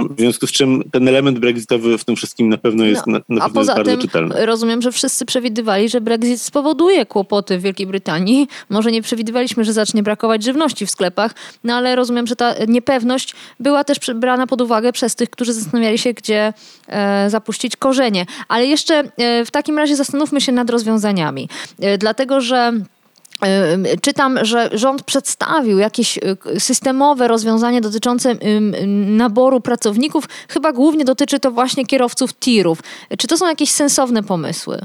W 0.09 0.19
związku 0.19 0.47
z 0.47 0.51
czym 0.51 0.83
ten 0.91 1.07
element 1.07 1.39
brexitowy 1.39 1.97
w 1.97 2.05
tym 2.05 2.15
wszystkim 2.15 2.49
na 2.49 2.57
pewno 2.57 2.85
jest, 2.85 3.07
no, 3.07 3.13
na, 3.29 3.35
na 3.35 3.45
pewno 3.45 3.61
jest 3.61 3.73
bardzo 3.75 3.91
tym 3.91 4.01
czytelny. 4.01 4.45
Rozumiem, 4.45 4.81
że 4.81 4.91
wszyscy 4.91 5.25
przewidywali, 5.25 5.89
że 5.89 6.01
Brexit 6.01 6.41
spowoduje 6.41 7.05
kłopoty 7.05 7.57
w 7.57 7.61
Wielkiej 7.61 7.87
Brytanii. 7.87 8.47
Może 8.69 8.91
nie 8.91 9.01
przewidywaliśmy, 9.01 9.63
że 9.63 9.73
zacznie 9.73 10.03
brakować 10.03 10.43
żywności 10.43 10.85
w 10.85 10.91
sklepach, 10.91 11.35
no 11.63 11.73
ale 11.73 11.95
rozumiem, 11.95 12.27
że 12.27 12.35
ta 12.35 12.53
niepewność 12.67 13.35
była 13.59 13.83
też 13.83 13.97
brana 14.15 14.47
pod 14.47 14.61
uwagę 14.61 14.91
przez 14.91 15.15
tych, 15.15 15.29
którzy 15.29 15.53
zastanawiali 15.53 15.97
się, 15.97 16.13
gdzie 16.13 16.53
e, 16.87 17.29
zapuścić 17.29 17.75
korzenie. 17.75 18.25
Ale 18.47 18.65
jeszcze 18.65 19.03
e, 19.17 19.45
w 19.45 19.51
takim 19.51 19.77
razie 19.77 19.95
zastanówmy 19.95 20.41
się 20.41 20.51
nad 20.51 20.69
rozwiązaniami. 20.69 21.49
E, 21.81 21.92
dlatego 21.97 22.41
że 22.41 22.73
Czytam, 24.01 24.45
że 24.45 24.69
rząd 24.73 25.03
przedstawił 25.03 25.79
jakieś 25.79 26.17
y, 26.17 26.59
systemowe 26.59 27.27
rozwiązanie 27.27 27.81
dotyczące 27.81 28.35
naboru 29.07 29.61
pracowników. 29.61 30.25
Chyba 30.49 30.73
głównie 30.73 31.05
dotyczy 31.05 31.39
to 31.39 31.51
właśnie 31.51 31.85
kierowców 31.85 32.33
tirów. 32.33 32.79
Czy 33.17 33.27
to 33.27 33.37
są 33.37 33.47
jakieś 33.47 33.71
sensowne 33.71 34.23
pomysły? 34.23 34.79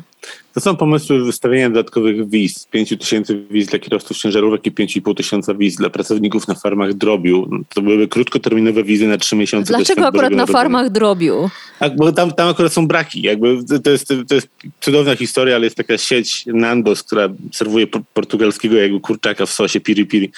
To 0.59 0.63
są 0.63 0.77
pomysły 0.77 1.25
wystawienia 1.25 1.71
dodatkowych 1.71 2.29
wiz. 2.29 2.67
5 2.71 2.95
tysięcy 2.99 3.45
wiz 3.51 3.67
dla 3.67 3.79
kierowców 3.79 4.17
ciężarówek 4.17 4.67
i 4.67 4.73
5,5 4.73 5.17
tysiąca 5.17 5.55
wiz 5.55 5.77
dla 5.77 5.91
pracowników 5.91 6.49
na 6.49 6.55
farmach 6.55 6.95
drobiu. 6.95 7.51
To 7.75 7.83
byłyby 7.83 8.09
krótkoterminowe 8.09 8.85
wizy 8.85 9.09
na 9.09 9.19
3 9.19 9.37
miesiące. 9.37 9.73
Dlaczego 9.73 10.07
akurat 10.07 10.33
na 10.33 10.47
farmach 10.47 10.91
drobiu? 10.91 11.51
Tak, 11.79 11.97
bo 11.97 12.13
tam, 12.13 12.33
tam 12.33 12.49
akurat 12.49 12.73
są 12.73 12.87
braki. 12.87 13.23
Jakby 13.23 13.59
to, 13.85 13.91
jest, 13.91 14.13
to 14.29 14.35
jest 14.35 14.49
cudowna 14.81 15.17
historia, 15.17 15.57
ale 15.57 15.65
jest 15.65 15.77
taka 15.77 15.99
sieć 15.99 16.45
Nandos, 16.47 17.03
która 17.03 17.29
serwuje 17.53 17.87
portugalskiego 18.15 18.77
jakby 18.77 19.01
kurczaka 19.01 19.47
w 19.47 19.51
sosie 19.51 19.81
piri 19.81 20.07
piri. 20.07 20.31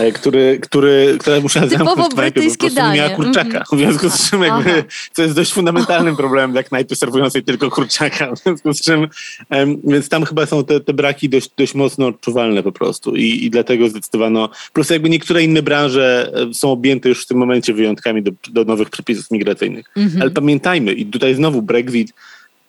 E, 0.00 0.12
który, 0.12 0.58
który, 0.62 1.18
zamknąć 1.68 2.14
knajpę, 2.14 2.40
bo 2.40 2.56
po 2.56 2.62
prostu 2.66 2.94
miała 2.94 3.10
kurczaka. 3.10 3.48
Mm 3.50 3.62
-hmm. 3.62 3.76
W 3.76 3.78
związku 3.78 4.10
z 4.10 4.30
czym 4.30 4.42
jakby, 4.42 4.84
to 5.14 5.22
jest 5.22 5.34
dość 5.34 5.52
fundamentalnym 5.52 6.16
problemem 6.16 6.52
dla 6.52 6.62
knajpy 6.62 6.96
serwującej 6.96 7.42
tylko 7.42 7.70
kurczaka. 7.70 8.34
W 8.36 8.38
związku 8.38 8.72
z 8.72 8.80
czym, 8.80 9.08
więc 9.84 10.08
tam 10.08 10.24
chyba 10.24 10.46
są 10.46 10.64
te, 10.64 10.80
te 10.80 10.92
braki 10.92 11.28
dość, 11.28 11.50
dość 11.56 11.74
mocno 11.74 12.06
odczuwalne 12.06 12.62
po 12.62 12.72
prostu 12.72 13.16
I, 13.16 13.44
i 13.44 13.50
dlatego 13.50 13.88
zdecydowano, 13.88 14.48
plus 14.72 14.90
jakby 14.90 15.10
niektóre 15.10 15.42
inne 15.42 15.62
branże 15.62 16.32
e, 16.50 16.54
są 16.54 16.72
objęte 16.72 17.08
już 17.08 17.24
w 17.24 17.26
tym 17.26 17.38
momencie 17.38 17.74
wyjątkami 17.74 18.22
do, 18.22 18.30
do 18.50 18.64
nowych 18.64 18.90
przepisów 18.90 19.30
migracyjnych. 19.30 19.86
-hmm. 19.96 20.20
Ale 20.20 20.30
pamiętajmy, 20.30 20.92
i 20.92 21.06
tutaj 21.06 21.34
znowu 21.34 21.62
Brexit, 21.62 22.12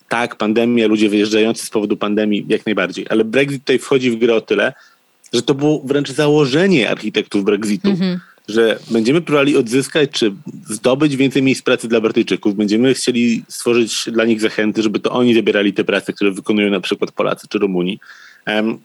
tak, 0.09 0.35
pandemia, 0.35 0.87
ludzie 0.87 1.09
wyjeżdżający 1.09 1.65
z 1.65 1.69
powodu 1.69 1.97
pandemii, 1.97 2.45
jak 2.47 2.65
najbardziej, 2.65 3.05
ale 3.09 3.23
Brexit 3.23 3.61
tutaj 3.61 3.79
wchodzi 3.79 4.11
w 4.11 4.15
grę 4.15 4.35
o 4.35 4.41
tyle, 4.41 4.73
że 5.33 5.41
to 5.41 5.53
było 5.55 5.81
wręcz 5.85 6.11
założenie 6.11 6.89
architektów 6.89 7.43
Brexitu, 7.43 7.89
mm-hmm. 7.89 8.17
że 8.47 8.79
będziemy 8.91 9.21
próbowali 9.21 9.57
odzyskać 9.57 10.09
czy 10.11 10.33
zdobyć 10.69 11.15
więcej 11.15 11.43
miejsc 11.43 11.61
pracy 11.61 11.87
dla 11.87 12.01
Brytyjczyków, 12.01 12.55
będziemy 12.55 12.93
chcieli 12.93 13.43
stworzyć 13.47 14.05
dla 14.11 14.25
nich 14.25 14.41
zachęty, 14.41 14.83
żeby 14.83 14.99
to 14.99 15.11
oni 15.11 15.33
zabierali 15.33 15.73
te 15.73 15.83
prace, 15.83 16.13
które 16.13 16.31
wykonują 16.31 16.69
na 16.69 16.79
przykład 16.79 17.11
Polacy 17.11 17.47
czy 17.47 17.59
Rumuni. 17.59 17.99
Um, 18.47 18.77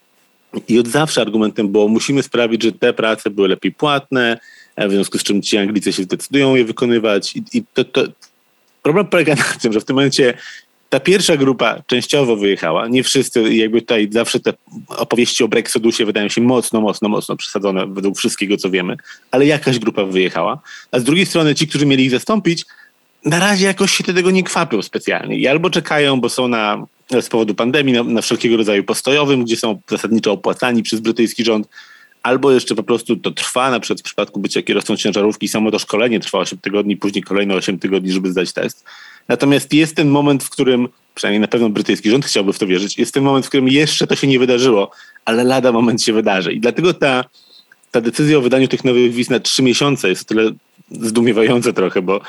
I 0.69 0.79
od 0.79 0.89
zawsze 0.89 1.21
argumentem 1.21 1.69
było, 1.69 1.89
musimy 1.89 2.23
sprawić, 2.23 2.63
że 2.63 2.73
te 2.73 2.93
prace 2.93 3.31
były 3.31 3.49
lepiej 3.49 3.73
płatne, 3.73 4.39
w 4.77 4.91
związku 4.91 5.19
z 5.19 5.23
czym 5.23 5.43
ci 5.43 5.57
Anglicy 5.57 5.93
się 5.93 6.03
zdecydują 6.03 6.55
je 6.55 6.65
wykonywać. 6.65 7.37
I, 7.37 7.43
i 7.53 7.65
to, 7.75 7.85
to, 7.85 8.05
problem 8.83 9.07
polega 9.07 9.35
na 9.35 9.61
tym, 9.63 9.73
że 9.73 9.81
w 9.81 9.85
tym 9.85 9.97
momencie 9.97 10.35
ta 10.89 11.01
pierwsza 11.01 11.37
grupa 11.37 11.83
częściowo 11.87 12.37
wyjechała. 12.37 12.89
Nie 12.89 13.03
wszyscy, 13.03 13.55
jakby 13.55 13.81
tutaj 13.81 14.09
zawsze 14.11 14.41
te 14.41 14.53
opowieści 14.89 15.45
o 15.45 15.49
Brexidusie 15.49 16.05
wydają 16.05 16.29
się 16.29 16.41
mocno, 16.41 16.81
mocno, 16.81 17.09
mocno 17.09 17.37
przesadzone 17.37 17.87
według 17.87 18.19
wszystkiego, 18.19 18.57
co 18.57 18.71
wiemy, 18.71 18.97
ale 19.31 19.47
jakaś 19.47 19.79
grupa 19.79 20.05
wyjechała. 20.05 20.61
A 20.93 20.99
z 20.99 21.05
drugiej 21.05 21.27
strony 21.27 21.55
ci, 21.55 21.69
którzy 21.69 21.87
mieli 21.87 22.05
ich 22.05 22.11
zastąpić, 22.11 22.65
na 23.25 23.39
razie 23.39 23.67
jakoś 23.67 23.93
się 23.93 24.05
tego 24.05 24.31
nie 24.31 24.43
kwapią 24.43 24.83
specjalnie. 24.83 25.39
I 25.39 25.47
albo 25.47 25.71
czekają, 25.71 26.21
bo 26.21 26.29
są 26.29 26.49
na, 26.49 26.87
z 27.21 27.29
powodu 27.29 27.55
pandemii 27.55 27.95
na, 27.95 28.03
na 28.03 28.23
wszelkiego 28.23 28.57
rodzaju 28.57 28.85
postojowym, 28.85 29.45
gdzie 29.45 29.57
są 29.57 29.81
zasadniczo 29.91 30.33
opłacani 30.33 30.83
przez 30.83 31.01
brytyjski 31.01 31.45
rząd, 31.45 31.69
albo 32.23 32.53
jeszcze 32.53 32.75
po 32.75 32.83
prostu 32.83 33.17
to 33.17 33.31
trwa, 33.31 33.71
na 33.71 33.81
przykład 33.81 34.01
w 34.01 34.03
przypadku 34.03 34.41
bycia 34.41 34.63
kierowcą 34.63 34.97
ciężarówki, 34.97 35.49
samo 35.49 35.71
to 35.71 35.79
szkolenie 35.79 36.21
trwa 36.21 36.39
8 36.39 36.59
tygodni, 36.59 36.97
później 36.97 37.23
kolejne 37.23 37.55
8 37.55 37.79
tygodni, 37.79 38.13
żeby 38.13 38.31
zdać 38.31 38.53
test. 38.53 38.85
Natomiast 39.29 39.73
jest 39.73 39.97
ten 39.97 40.09
moment, 40.09 40.45
w 40.45 40.51
którym, 40.51 40.89
przynajmniej 41.15 41.41
na 41.41 41.49
pewno 41.49 41.71
brytyjski 41.71 42.11
rząd 42.11 42.27
chciałby 42.27 42.53
w 42.53 42.59
to 42.59 42.67
wierzyć, 42.67 42.99
jest 42.99 43.15
ten 43.15 43.25
moment, 43.25 43.47
w 43.47 43.49
którym 43.49 43.69
jeszcze 43.69 44.07
to 44.07 44.17
się 44.17 44.27
nie 44.27 44.39
wydarzyło, 44.39 44.91
ale 45.25 45.45
lada 45.45 45.73
moment 45.73 46.03
się 46.03 46.13
wydarzy. 46.13 46.53
I 46.53 46.61
dlatego 46.61 46.95
ta, 46.95 47.25
ta 47.91 48.01
decyzja 48.01 48.39
o 48.39 48.41
wydaniu 48.41 48.69
tych 48.69 48.85
nowych 48.85 49.13
wiz 49.13 49.31
na 49.31 49.41
trzy 49.41 49.63
miesiące 49.63 50.09
jest 50.09 50.23
o 50.23 50.25
tyle 50.25 50.51
zdumiewająca 50.91 51.73
trochę, 51.73 52.03
bo 52.03 52.21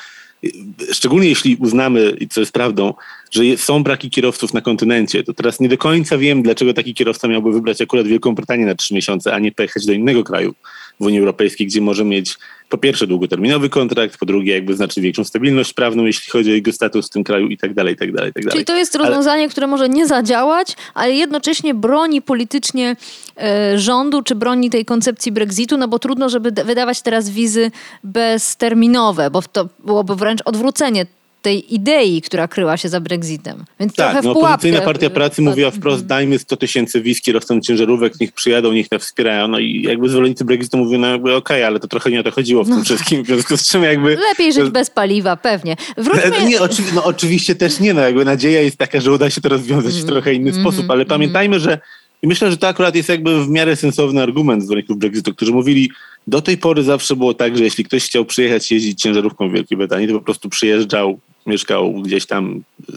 szczególnie 0.91 1.29
jeśli 1.29 1.55
uznamy, 1.55 2.15
i 2.19 2.27
co 2.27 2.39
jest 2.39 2.51
prawdą, 2.51 2.93
że 3.31 3.41
są 3.57 3.83
braki 3.83 4.09
kierowców 4.09 4.53
na 4.53 4.61
kontynencie, 4.61 5.23
to 5.23 5.33
teraz 5.33 5.59
nie 5.59 5.69
do 5.69 5.77
końca 5.77 6.17
wiem, 6.17 6.43
dlaczego 6.43 6.73
taki 6.73 6.93
kierowca 6.93 7.27
miałby 7.27 7.51
wybrać 7.51 7.81
akurat 7.81 8.07
Wielką 8.07 8.35
Brytanię 8.35 8.65
na 8.65 8.75
trzy 8.75 8.93
miesiące, 8.93 9.33
a 9.33 9.39
nie 9.39 9.51
pojechać 9.51 9.85
do 9.85 9.93
innego 9.93 10.23
kraju 10.23 10.55
w 10.99 11.05
Unii 11.05 11.19
Europejskiej, 11.19 11.67
gdzie 11.67 11.81
może 11.81 12.05
mieć 12.05 12.37
po 12.69 12.77
pierwsze 12.77 13.07
długoterminowy 13.07 13.69
kontrakt, 13.69 14.17
po 14.17 14.25
drugie 14.25 14.53
jakby 14.53 14.75
znacznie 14.75 15.03
większą 15.03 15.23
stabilność 15.23 15.73
prawną, 15.73 16.05
jeśli 16.05 16.31
chodzi 16.31 16.51
o 16.51 16.53
jego 16.53 16.73
status 16.73 17.07
w 17.07 17.09
tym 17.09 17.23
kraju 17.23 17.47
i 17.47 17.57
tak 17.57 17.73
dalej, 17.73 17.93
i 17.93 17.97
tak 17.97 18.11
dalej, 18.11 18.29
i 18.29 18.33
tak 18.33 18.43
dalej. 18.43 18.53
Czyli 18.53 18.65
to 18.65 18.75
jest 18.75 18.95
rozwiązanie, 18.95 19.43
ale... 19.43 19.49
które 19.49 19.67
może 19.67 19.89
nie 19.89 20.07
zadziałać, 20.07 20.75
ale 20.93 21.13
jednocześnie 21.13 21.73
broni 21.73 22.21
politycznie 22.21 22.95
e, 23.37 23.79
rządu, 23.79 24.21
czy 24.21 24.35
broni 24.35 24.69
tej 24.69 24.85
koncepcji 24.85 25.31
Brexitu, 25.31 25.77
no 25.77 25.87
bo 25.87 25.99
trudno, 25.99 26.29
żeby 26.29 26.51
wydawać 26.51 27.01
teraz 27.01 27.29
wizy 27.29 27.71
bezterminowe, 28.03 29.31
bo 29.31 29.41
to 29.41 29.69
byłoby 29.79 30.15
wręcz 30.15 30.41
odwrócenie 30.45 31.05
tej 31.41 31.73
idei, 31.75 32.21
która 32.21 32.47
kryła 32.47 32.77
się 32.77 32.89
za 32.89 32.99
Brexitem. 32.99 33.65
Więc 33.79 33.95
tak, 33.95 34.11
trochę 34.11 34.27
no, 34.27 34.33
w 34.33 34.37
opozycyjna 34.37 34.81
partia 34.81 35.09
pracy 35.09 35.41
mówiła 35.41 35.71
wprost, 35.71 36.05
dajmy 36.05 36.39
100 36.39 36.57
tysięcy 36.57 37.01
wiz 37.01 37.21
kierowcom 37.21 37.61
ciężarówek, 37.61 38.19
niech 38.19 38.31
przyjadą, 38.31 38.73
niech 38.73 38.91
nas 38.91 39.01
wspierają. 39.01 39.47
No 39.47 39.59
i 39.59 39.81
jakby 39.81 40.09
zwolennicy 40.09 40.45
Brexitu 40.45 40.77
mówią, 40.77 40.99
no 40.99 41.07
jakby 41.07 41.35
okej, 41.35 41.57
okay, 41.57 41.67
ale 41.67 41.79
to 41.79 41.87
trochę 41.87 42.11
nie 42.11 42.19
o 42.19 42.23
to 42.23 42.31
chodziło 42.31 42.63
w 42.63 42.67
tym 42.67 42.77
no. 42.77 42.83
wszystkim, 42.83 43.23
w 43.23 43.27
związku 43.27 43.57
z 43.57 43.69
czym 43.69 43.83
jakby... 43.83 44.15
Lepiej 44.29 44.53
żyć 44.53 44.69
bez 44.69 44.89
paliwa, 44.89 45.37
pewnie. 45.37 45.75
Wróćmy... 45.97 46.45
Nie, 46.47 46.61
oczywi 46.61 46.89
no, 46.95 47.03
oczywiście 47.03 47.55
też 47.55 47.79
nie, 47.79 47.93
no 47.93 48.01
jakby 48.01 48.25
nadzieja 48.25 48.61
jest 48.61 48.77
taka, 48.77 49.01
że 49.01 49.11
uda 49.11 49.29
się 49.29 49.41
to 49.41 49.49
rozwiązać 49.49 49.93
w 49.93 49.97
mm, 49.97 50.07
trochę 50.07 50.33
inny 50.33 50.49
mm, 50.49 50.61
sposób, 50.61 50.85
ale 50.89 51.01
mm. 51.01 51.07
pamiętajmy, 51.07 51.59
że 51.59 51.79
i 52.21 52.27
myślę, 52.27 52.51
że 52.51 52.57
to 52.57 52.67
akurat 52.67 52.95
jest 52.95 53.09
jakby 53.09 53.45
w 53.45 53.49
miarę 53.49 53.75
sensowny 53.75 54.21
argument 54.21 54.63
zwolenników 54.63 54.97
Brexitu, 54.97 55.35
którzy 55.35 55.51
mówili, 55.51 55.91
do 56.27 56.41
tej 56.41 56.57
pory 56.57 56.83
zawsze 56.83 57.15
było 57.15 57.33
tak, 57.33 57.57
że 57.57 57.63
jeśli 57.63 57.83
ktoś 57.83 58.05
chciał 58.05 58.25
przyjechać 58.25 58.71
jeździć 58.71 59.01
ciężarówką 59.01 59.49
w 59.49 59.53
Wielkiej 59.53 59.77
Brytanii, 59.77 60.07
to 60.07 60.13
po 60.13 60.21
prostu 60.21 60.49
przyjeżdżał, 60.49 61.19
mieszkał 61.45 61.93
gdzieś 61.93 62.25
tam 62.25 62.63
e, 62.89 62.93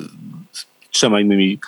z 0.52 0.66
trzema 0.90 1.20
innymi 1.20 1.58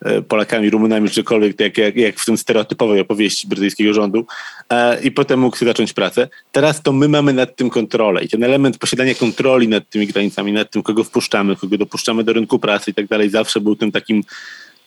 e, 0.00 0.22
Polakami, 0.22 0.70
Rumunami, 0.70 1.10
czykolwiek, 1.10 1.60
jak, 1.60 1.78
jak, 1.78 1.96
jak 1.96 2.18
w 2.18 2.24
tym 2.24 2.38
stereotypowej 2.38 3.00
opowieści 3.00 3.48
brytyjskiego 3.48 3.94
rządu 3.94 4.26
e, 4.70 5.02
i 5.02 5.10
potem 5.10 5.40
mógł 5.40 5.56
zacząć 5.56 5.92
pracę. 5.92 6.28
Teraz 6.52 6.82
to 6.82 6.92
my 6.92 7.08
mamy 7.08 7.32
nad 7.32 7.56
tym 7.56 7.70
kontrolę 7.70 8.24
i 8.24 8.28
ten 8.28 8.44
element 8.44 8.78
posiadania 8.78 9.14
kontroli 9.14 9.68
nad 9.68 9.88
tymi 9.88 10.06
granicami, 10.06 10.52
nad 10.52 10.70
tym, 10.70 10.82
kogo 10.82 11.04
wpuszczamy, 11.04 11.56
kogo 11.56 11.78
dopuszczamy 11.78 12.24
do 12.24 12.32
rynku 12.32 12.58
pracy 12.58 12.90
i 12.90 12.94
tak 12.94 13.06
dalej, 13.06 13.30
zawsze 13.30 13.60
był 13.60 13.76
tym 13.76 13.92
takim 13.92 14.22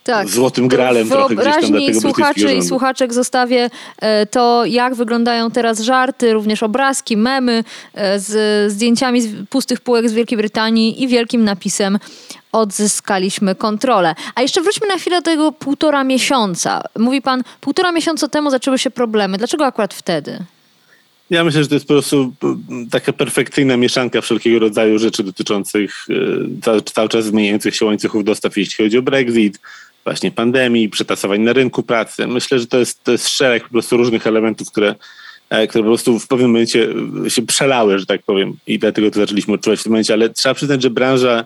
tak. 0.06 0.30
złotym 0.30 0.68
gralem 0.68 1.10
trochę 1.10 1.36
gdzieś 1.36 1.54
tam 1.54 1.72
dla 1.72 1.80
tego 1.80 2.02
słuchaczy 2.02 2.54
i 2.54 2.64
słuchaczek 2.64 3.14
zostawię 3.14 3.70
e, 4.00 4.26
to, 4.26 4.66
jak 4.66 4.96
wyglądają 4.96 5.52
teraz 5.52 5.80
żarty, 5.80 6.34
również 6.34 6.64
obrazki, 6.64 7.18
memy 7.18 7.64
e, 7.94 8.20
z 8.20 8.72
zdjęciami 8.72 9.22
z 9.22 9.48
pustych 9.50 9.82
półek 9.82 10.10
z 10.10 10.14
Wielkiej 10.14 10.38
Brytanii 10.38 11.04
i 11.04 11.08
wielkim 11.08 11.44
napisem 11.44 12.00
odzyskaliśmy 12.52 13.56
kontrolę. 13.56 14.16
A 14.36 14.42
jeszcze 14.42 14.62
wróćmy 14.62 14.88
na 14.88 14.98
chwilę 14.98 15.18
do 15.18 15.22
tego 15.22 15.52
półtora 15.52 16.04
miesiąca. 16.04 16.82
Mówi 17.00 17.22
pan, 17.22 17.44
półtora 17.62 17.92
miesiąca 17.92 18.28
temu 18.28 18.50
zaczęły 18.50 18.80
się 18.80 18.92
problemy. 18.92 19.38
Dlaczego 19.38 19.66
akurat 19.66 19.94
wtedy? 19.94 20.40
Ja 21.30 21.44
myślę, 21.44 21.64
że 21.64 21.70
to 21.70 21.76
jest 21.76 21.88
po 21.88 21.94
prostu 21.94 22.34
taka 22.92 23.14
perfekcyjna 23.14 23.78
mieszanka 23.78 24.22
wszelkiego 24.22 24.60
rodzaju 24.60 25.00
rzeczy 25.00 25.24
dotyczących 25.24 26.06
cały, 26.62 26.82
cały 26.82 27.10
czas 27.10 27.26
zmieniających 27.26 27.76
się 27.76 27.86
łańcuchów 27.86 28.24
dostaw, 28.24 28.58
jeśli 28.58 28.86
chodzi 28.86 28.98
o 28.98 29.02
Brexit, 29.02 29.60
właśnie 30.06 30.32
pandemii, 30.32 30.90
przetasowań 30.90 31.42
na 31.42 31.54
rynku 31.54 31.84
pracy. 31.84 32.28
Myślę, 32.28 32.60
że 32.60 32.68
to 32.68 32.80
jest, 32.80 33.04
to 33.04 33.12
jest 33.12 33.30
szereg 33.30 33.64
po 33.64 33.70
prostu 33.70 33.98
różnych 33.98 34.28
elementów, 34.28 34.72
które, 34.72 34.96
e, 35.50 35.68
które 35.68 35.84
po 35.84 35.90
prostu 35.90 36.20
w 36.20 36.28
pewnym 36.28 36.52
momencie 36.52 36.88
się 37.28 37.42
przelały, 37.46 38.00
że 38.00 38.06
tak 38.06 38.24
powiem 38.24 38.58
i 38.68 38.80
dlatego 38.80 39.12
to 39.12 39.20
zaczęliśmy 39.20 39.54
odczuwać 39.54 39.80
w 39.80 39.84
tym 39.84 39.92
momencie, 39.92 40.14
ale 40.14 40.30
trzeba 40.30 40.56
przyznać, 40.56 40.82
że 40.82 40.90
branża 40.90 41.46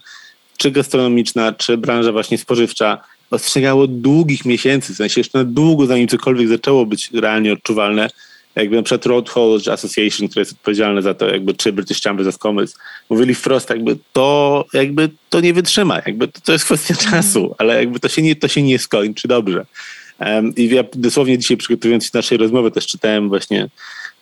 czy 0.58 0.72
gastronomiczna, 0.72 1.54
czy 1.54 1.78
branża 1.78 2.12
właśnie 2.12 2.38
spożywcza 2.38 2.98
ostrzegało 3.32 3.88
długich 3.88 4.46
miesięcy, 4.46 4.94
w 4.94 4.98
sensie 4.98 5.20
jeszcze 5.20 5.38
na 5.38 5.44
długo 5.44 5.86
zanim 5.86 6.08
cokolwiek 6.08 6.48
zaczęło 6.48 6.86
być 6.86 7.12
realnie 7.12 7.54
odczuwalne, 7.54 8.10
jakby 8.56 8.76
na 8.76 8.84
przykład 8.84 9.06
Road 9.06 9.30
Haulage 9.30 9.74
Association, 9.74 10.28
które 10.28 10.42
jest 10.42 10.52
odpowiedzialne 10.52 11.02
za 11.02 11.14
to, 11.14 11.30
jakby 11.30 11.54
czy 11.54 11.74
British 11.74 12.02
Chamber 12.02 12.28
of 12.28 12.38
Commerce, 12.38 12.78
mówili 13.10 13.36
wprost, 13.36 13.70
jakby 13.70 13.98
to, 14.14 14.66
jakby 14.74 15.10
to 15.30 15.42
nie 15.42 15.54
wytrzyma, 15.54 16.02
jakby 16.06 16.28
to, 16.28 16.42
to 16.42 16.54
jest 16.54 16.66
kwestia 16.66 16.94
mhm. 16.94 17.12
czasu, 17.12 17.56
ale 17.58 17.76
jakby 17.76 18.00
to 18.00 18.10
się 18.10 18.22
nie, 18.22 18.36
to 18.36 18.48
się 18.48 18.62
nie 18.62 18.80
skończy 18.80 19.28
dobrze. 19.28 19.66
Um, 20.20 20.56
I 20.56 20.70
ja 20.70 20.84
dosłownie 20.94 21.38
dzisiaj 21.38 21.58
przygotowując 21.58 22.06
się 22.06 22.10
do 22.14 22.20
naszej 22.20 22.38
rozmowy 22.38 22.72
też 22.72 22.88
czytałem 22.88 23.30
właśnie 23.30 23.70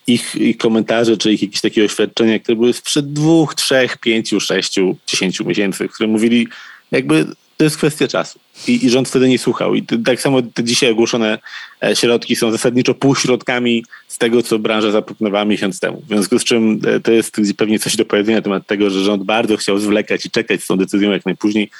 ich, 0.06 0.36
ich 0.36 0.56
komentarze, 0.56 1.16
czy 1.16 1.32
ich 1.32 1.42
jakieś 1.42 1.60
takie 1.60 1.84
oświadczenia, 1.84 2.38
które 2.38 2.56
były 2.56 2.72
sprzed 2.72 3.12
dwóch, 3.12 3.54
trzech, 3.54 3.98
pięciu, 3.98 4.40
sześciu, 4.40 4.96
dziesięciu 5.06 5.44
miesięcy, 5.44 5.88
które 5.88 6.06
mówili 6.06 6.48
jakby 6.90 7.26
to 7.58 7.64
jest 7.64 7.76
kwestia 7.76 8.08
czasu. 8.08 8.38
I, 8.68 8.86
I, 8.86 8.90
rząd 8.90 9.08
wtedy 9.08 9.28
nie 9.28 9.38
słuchał. 9.38 9.74
I 9.74 9.82
tak 9.82 10.20
samo 10.20 10.42
te 10.42 10.64
dzisiaj 10.64 10.90
ogłoszone 10.90 11.38
e, 11.82 11.96
środki 11.96 12.36
są 12.36 12.50
zasadniczo 12.50 12.94
półśrodkami 12.94 13.84
z 14.08 14.18
tego, 14.18 14.42
co 14.42 14.58
branża 14.58 14.90
zaproponowała 14.90 15.44
miesiąc 15.44 15.80
temu. 15.80 16.02
W 16.06 16.08
związku 16.08 16.38
z 16.38 16.44
czym 16.44 16.80
e, 16.86 17.00
to 17.00 17.12
jest 17.12 17.36
pewnie 17.56 17.78
coś 17.78 17.96
do 17.96 18.04
powiedzenia 18.04 18.38
na 18.38 18.42
temat 18.42 18.66
tego, 18.66 18.90
że 18.90 19.04
rząd 19.04 19.22
bardzo 19.22 19.56
chciał 19.56 19.78
zwlekać 19.78 20.26
i 20.26 20.30
czekać 20.30 20.62
z 20.62 20.66
tą 20.66 20.76
decyzją 20.76 21.10
jak 21.10 21.26
najpóźniej, 21.26 21.70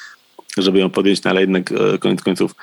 żeby 0.57 0.79
ją 0.79 0.89
podjąć, 0.89 1.23
no 1.23 1.31
ale 1.31 1.41
jednak 1.41 1.71
e, 1.71 1.97
koniec 1.97 2.21
końców 2.21 2.55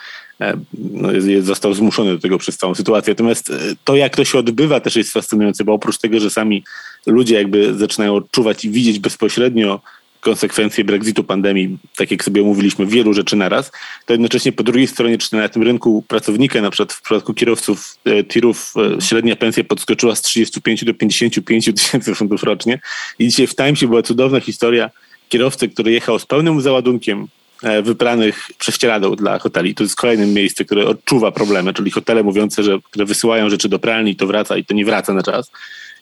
no, 0.78 1.12
jest, 1.12 1.46
został 1.46 1.75
zmuszony 1.75 2.12
do 2.12 2.18
tego 2.18 2.38
przez 2.38 2.56
całą 2.56 2.75
sytuację. 2.75 3.11
Natomiast 3.11 3.52
to, 3.85 3.96
jak 3.96 4.16
to 4.16 4.25
się 4.25 4.38
odbywa, 4.38 4.80
też 4.80 4.96
jest 4.96 5.12
fascynujące, 5.12 5.64
bo 5.64 5.73
oprócz 5.73 5.99
tego, 5.99 6.20
że 6.20 6.30
sami 6.30 6.64
ludzie 7.06 7.35
jakby 7.35 7.78
zaczynają 7.78 8.14
odczuwać 8.14 8.64
i 8.64 8.70
widzieć 8.70 8.99
bezpośrednio 8.99 9.80
konsekwencje 10.20 10.85
Brexitu, 10.85 11.25
pandemii, 11.25 11.78
tak 11.96 12.11
jak 12.11 12.25
sobie 12.25 12.42
omówiliśmy, 12.42 12.87
wielu 12.87 13.14
rzeczy 13.14 13.37
naraz, 13.37 13.73
to 14.06 14.12
jednocześnie 14.12 14.52
po 14.52 14.62
drugiej 14.62 14.87
stronie, 14.87 15.18
czy 15.18 15.37
na 15.37 15.49
tym 15.49 15.62
rynku 15.62 16.04
pracownika, 16.08 16.61
na 16.61 16.70
przykład 16.70 16.92
w 16.92 17.02
przypadku 17.02 17.35
kierowców 17.35 17.99
e, 18.04 18.25
tirów, 18.25 18.75
e, 18.96 19.00
średnia 19.00 19.37
pensja 19.37 19.64
podskoczyła 19.64 20.16
z 20.16 20.23
35 20.23 20.85
do 20.85 20.94
55 20.94 21.70
tysięcy 21.76 22.14
funtów 22.14 22.42
rocznie. 22.42 22.81
I 23.18 23.29
dzisiaj 23.29 23.46
w 23.46 23.57
Timesie 23.57 23.88
była 23.88 24.02
cudowna 24.02 24.40
historia 24.40 24.90
kierowcy, 25.29 25.68
który 25.68 25.92
jechał 25.92 26.18
z 26.18 26.26
pełnym 26.26 26.61
załadunkiem 26.61 27.26
e, 27.62 27.83
wypranych 27.83 28.50
prześcieradeł 28.59 29.16
dla 29.16 29.38
hoteli. 29.38 29.74
To 29.74 29.83
jest 29.83 29.96
kolejne 29.96 30.26
miejsce, 30.26 30.64
które 30.64 30.87
odczuwa 30.87 31.33
problemy, 31.33 31.74
czyli 31.74 31.90
hotele 31.90 32.22
mówiące, 32.22 32.62
że 32.62 32.79
które 32.85 33.05
wysyłają 33.05 33.50
rzeczy 33.50 33.68
do 33.68 33.79
pralni 33.79 34.16
to 34.16 34.26
wraca 34.26 34.57
i 34.57 34.64
to 34.64 34.74
nie 34.74 34.85
wraca 34.85 35.12
na 35.12 35.22
czas. 35.22 35.50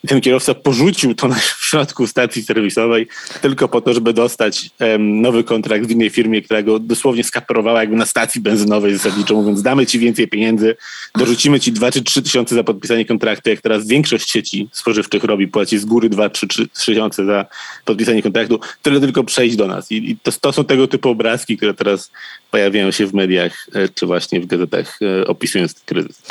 Ten 0.07 0.21
kierowca 0.21 0.53
porzucił 0.53 1.15
to 1.15 1.27
na, 1.27 1.35
środku 1.75 2.07
stacji 2.07 2.43
serwisowej 2.43 3.07
tylko 3.41 3.67
po 3.67 3.81
to, 3.81 3.93
żeby 3.93 4.13
dostać 4.13 4.69
um, 4.79 5.21
nowy 5.21 5.43
kontrakt 5.43 5.85
w 5.85 5.91
innej 5.91 6.09
firmie, 6.09 6.41
która 6.41 6.61
go 6.61 6.79
dosłownie 6.79 7.23
skaperowała 7.23 7.79
jakby 7.79 7.95
na 7.95 8.05
stacji 8.05 8.41
benzynowej 8.41 8.93
zasadniczo, 8.97 9.35
mówiąc 9.35 9.61
damy 9.61 9.85
ci 9.85 9.99
więcej 9.99 10.27
pieniędzy, 10.27 10.75
dorzucimy 11.15 11.59
ci 11.59 11.71
2 11.71 11.91
czy 11.91 12.03
3 12.03 12.21
tysiące 12.21 12.55
za 12.55 12.63
podpisanie 12.63 13.05
kontraktu, 13.05 13.49
jak 13.49 13.61
teraz 13.61 13.87
większość 13.87 14.31
sieci 14.31 14.69
spożywczych 14.71 15.23
robi, 15.23 15.47
płaci 15.47 15.77
z 15.77 15.85
góry 15.85 16.09
2 16.09 16.29
czy 16.29 16.47
3 16.47 16.67
tysiące 16.67 17.25
za 17.25 17.45
podpisanie 17.85 18.23
kontraktu, 18.23 18.59
tyle 18.81 18.99
tylko 18.99 19.23
przejść 19.23 19.55
do 19.55 19.67
nas. 19.67 19.91
I, 19.91 20.11
i 20.11 20.17
to, 20.17 20.31
to, 20.31 20.51
są 20.53 20.65
tego 20.65 20.87
typu 20.87 21.09
obrazki, 21.09 21.57
które 21.57 21.73
teraz 21.73 22.11
pojawiają 22.51 22.91
się 22.91 23.07
w 23.07 23.13
mediach 23.13 23.67
e, 23.73 23.89
czy 23.89 24.05
właśnie 24.05 24.41
w 24.41 24.45
gazetach 24.45 24.99
e, 25.01 25.27
opisując 25.27 25.73
kryzys. 25.73 26.21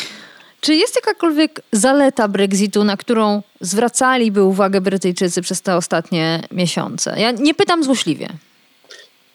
Czy 0.64 0.74
jest 0.74 0.96
jakakolwiek 0.96 1.62
zaleta 1.72 2.28
Brexitu, 2.28 2.84
na 2.84 2.96
którą 2.96 3.42
zwracaliby 3.60 4.42
uwagę 4.42 4.80
Brytyjczycy 4.80 5.42
przez 5.42 5.62
te 5.62 5.76
ostatnie 5.76 6.42
miesiące? 6.52 7.14
Ja 7.20 7.30
nie 7.30 7.54
pytam 7.54 7.84
złośliwie. 7.84 8.28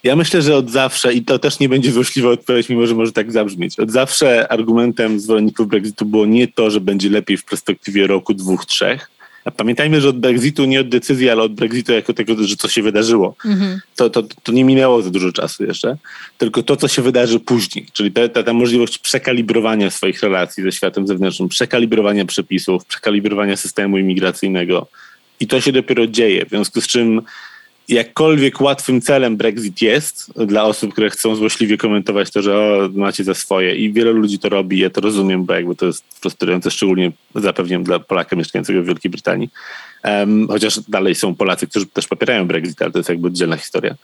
Ja 0.04 0.16
myślę, 0.16 0.42
że 0.42 0.56
od 0.56 0.72
zawsze, 0.72 1.14
i 1.14 1.26
to 1.26 1.40
też 1.40 1.60
nie 1.60 1.70
będzie 1.70 1.92
złośliwa 1.92 2.30
odpowiedź, 2.30 2.70
mimo 2.70 2.88
że 2.88 2.96
może 2.96 3.12
tak 3.12 3.32
zabrzmieć, 3.32 3.80
od 3.80 3.92
zawsze 3.92 4.52
argumentem 4.52 5.20
zwolenników 5.20 5.68
Brexitu 5.68 6.06
było 6.06 6.26
nie 6.26 6.48
to, 6.48 6.72
że 6.72 6.82
będzie 6.82 7.10
lepiej 7.10 7.38
w 7.38 7.46
perspektywie 7.46 8.08
roku, 8.08 8.34
dwóch, 8.34 8.66
trzech, 8.66 9.12
Pamiętajmy, 9.58 10.02
że 10.02 10.10
od 10.10 10.20
Brexitu, 10.20 10.66
nie 10.66 10.82
od 10.82 10.90
decyzji, 10.90 11.30
ale 11.30 11.42
od 11.42 11.54
Brexitu 11.54 11.94
jako 11.94 12.14
tego, 12.14 12.44
że 12.44 12.56
co 12.56 12.68
się 12.68 12.82
wydarzyło, 12.82 13.36
mhm. 13.46 13.80
to, 13.96 14.10
to, 14.10 14.24
to 14.44 14.52
nie 14.52 14.64
minęło 14.64 15.02
za 15.02 15.10
dużo 15.10 15.32
czasu 15.32 15.64
jeszcze, 15.64 15.98
tylko 16.38 16.64
to, 16.64 16.76
co 16.76 16.88
się 16.88 17.02
wydarzy 17.02 17.40
później, 17.40 17.86
czyli 17.94 18.12
ta, 18.12 18.30
ta, 18.30 18.44
ta 18.44 18.54
możliwość 18.54 18.98
przekalibrowania 18.98 19.90
swoich 19.92 20.24
relacji 20.24 20.64
ze 20.64 20.72
światem 20.72 21.08
zewnętrznym, 21.08 21.50
przekalibrowania 21.50 22.26
przepisów, 22.26 22.86
przekalibrowania 22.86 23.58
systemu 23.58 23.98
imigracyjnego. 23.98 24.88
I 25.40 25.48
to 25.48 25.62
się 25.62 25.72
dopiero 25.72 26.08
dzieje, 26.08 26.46
w 26.46 26.50
związku 26.50 26.82
z 26.82 26.88
czym 26.88 27.22
jakkolwiek 27.90 28.62
łatwym 28.62 29.02
celem 29.02 29.38
Brexit 29.38 29.82
jest 29.82 30.32
dla 30.46 30.64
osób, 30.64 30.92
które 30.92 31.10
chcą 31.10 31.36
złośliwie 31.36 31.78
komentować 31.78 32.32
to, 32.32 32.42
że 32.42 32.58
o, 32.58 32.90
macie 32.94 33.24
za 33.24 33.34
swoje 33.34 33.76
i 33.76 33.94
wielu 33.94 34.14
ludzi 34.14 34.40
to 34.40 34.50
robi, 34.50 34.80
ja 34.80 34.90
to 34.90 35.02
rozumiem, 35.02 35.46
bo 35.46 35.54
jakby 35.54 35.76
to 35.76 35.86
jest 35.86 36.04
frustrujące, 36.22 36.72
szczególnie 36.72 37.12
zapewniam 37.36 37.84
dla 37.84 38.00
Polaka 38.00 38.36
mieszkającego 38.36 38.84
w 38.84 38.86
Wielkiej 38.86 39.12
Brytanii. 39.12 39.50
Um, 40.04 40.48
chociaż 40.48 40.80
dalej 40.80 41.16
są 41.16 41.36
Polacy, 41.36 41.68
którzy 41.68 41.86
też 41.86 42.08
popierają 42.08 42.48
Brexit, 42.48 42.82
ale 42.82 42.92
to 42.92 43.00
jest 43.00 43.10
jakby 43.10 43.28
oddzielna 43.28 43.58
historia. 43.58 43.96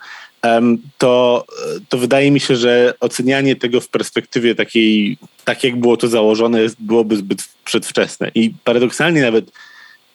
Um, 0.44 0.78
to, 0.98 1.44
to 1.88 1.98
wydaje 1.98 2.30
mi 2.30 2.40
się, 2.40 2.56
że 2.56 2.94
ocenianie 3.00 3.56
tego 3.56 3.80
w 3.80 3.88
perspektywie 3.88 4.54
takiej, 4.54 5.18
tak 5.44 5.64
jak 5.64 5.76
było 5.76 5.96
to 5.96 6.08
założone, 6.08 6.60
byłoby 6.78 7.16
zbyt 7.16 7.48
przedwczesne. 7.64 8.30
I 8.34 8.54
paradoksalnie 8.64 9.22
nawet 9.22 9.50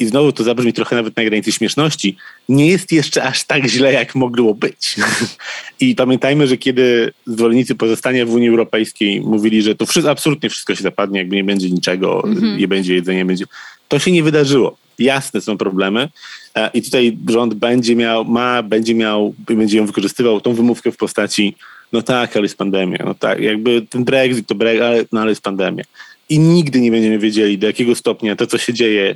i 0.01 0.05
znowu 0.05 0.31
to 0.31 0.43
zabrzmi 0.43 0.73
trochę 0.73 0.95
nawet 0.95 1.17
na 1.17 1.23
granicy 1.23 1.51
śmieszności, 1.51 2.17
nie 2.49 2.67
jest 2.67 2.91
jeszcze 2.91 3.23
aż 3.23 3.43
tak 3.43 3.67
źle, 3.67 3.93
jak 3.93 4.15
mogło 4.15 4.53
być. 4.53 4.95
I 5.79 5.95
pamiętajmy, 5.95 6.47
że 6.47 6.57
kiedy 6.57 7.13
zwolennicy 7.25 7.75
pozostania 7.75 8.25
w 8.25 8.33
Unii 8.33 8.49
Europejskiej 8.49 9.21
mówili, 9.21 9.61
że 9.61 9.75
to 9.75 9.85
wszystko, 9.85 10.11
absolutnie 10.11 10.49
wszystko 10.49 10.75
się 10.75 10.83
zapadnie, 10.83 11.19
jakby 11.19 11.35
nie 11.35 11.43
będzie 11.43 11.69
niczego, 11.69 12.21
mm-hmm. 12.21 12.57
nie 12.57 12.67
będzie 12.67 12.95
jedzenia, 12.95 13.25
będzie. 13.25 13.45
To 13.87 13.99
się 13.99 14.11
nie 14.11 14.23
wydarzyło. 14.23 14.77
Jasne 14.99 15.41
są 15.41 15.57
problemy. 15.57 16.09
E, 16.55 16.69
I 16.73 16.81
tutaj 16.81 17.17
rząd 17.29 17.53
będzie 17.53 17.95
miał, 17.95 18.25
ma, 18.25 18.63
będzie 18.63 18.95
miał, 18.95 19.33
będzie 19.37 19.77
ją 19.77 19.85
wykorzystywał 19.85 20.41
tą 20.41 20.53
wymówkę 20.53 20.91
w 20.91 20.97
postaci, 20.97 21.55
no 21.93 22.01
tak, 22.01 22.35
ale 22.35 22.45
jest 22.45 22.57
pandemia, 22.57 23.03
no 23.05 23.13
tak, 23.13 23.39
jakby 23.39 23.81
ten 23.89 24.03
Brexit 24.03 24.47
to 24.47 24.55
Brexit, 24.55 24.83
ale, 24.83 25.05
no 25.11 25.21
ale 25.21 25.29
jest 25.29 25.43
pandemia. 25.43 25.83
I 26.29 26.39
nigdy 26.39 26.81
nie 26.81 26.91
będziemy 26.91 27.19
wiedzieli, 27.19 27.57
do 27.57 27.67
jakiego 27.67 27.95
stopnia 27.95 28.35
to, 28.35 28.47
co 28.47 28.57
się 28.57 28.73
dzieje, 28.73 29.15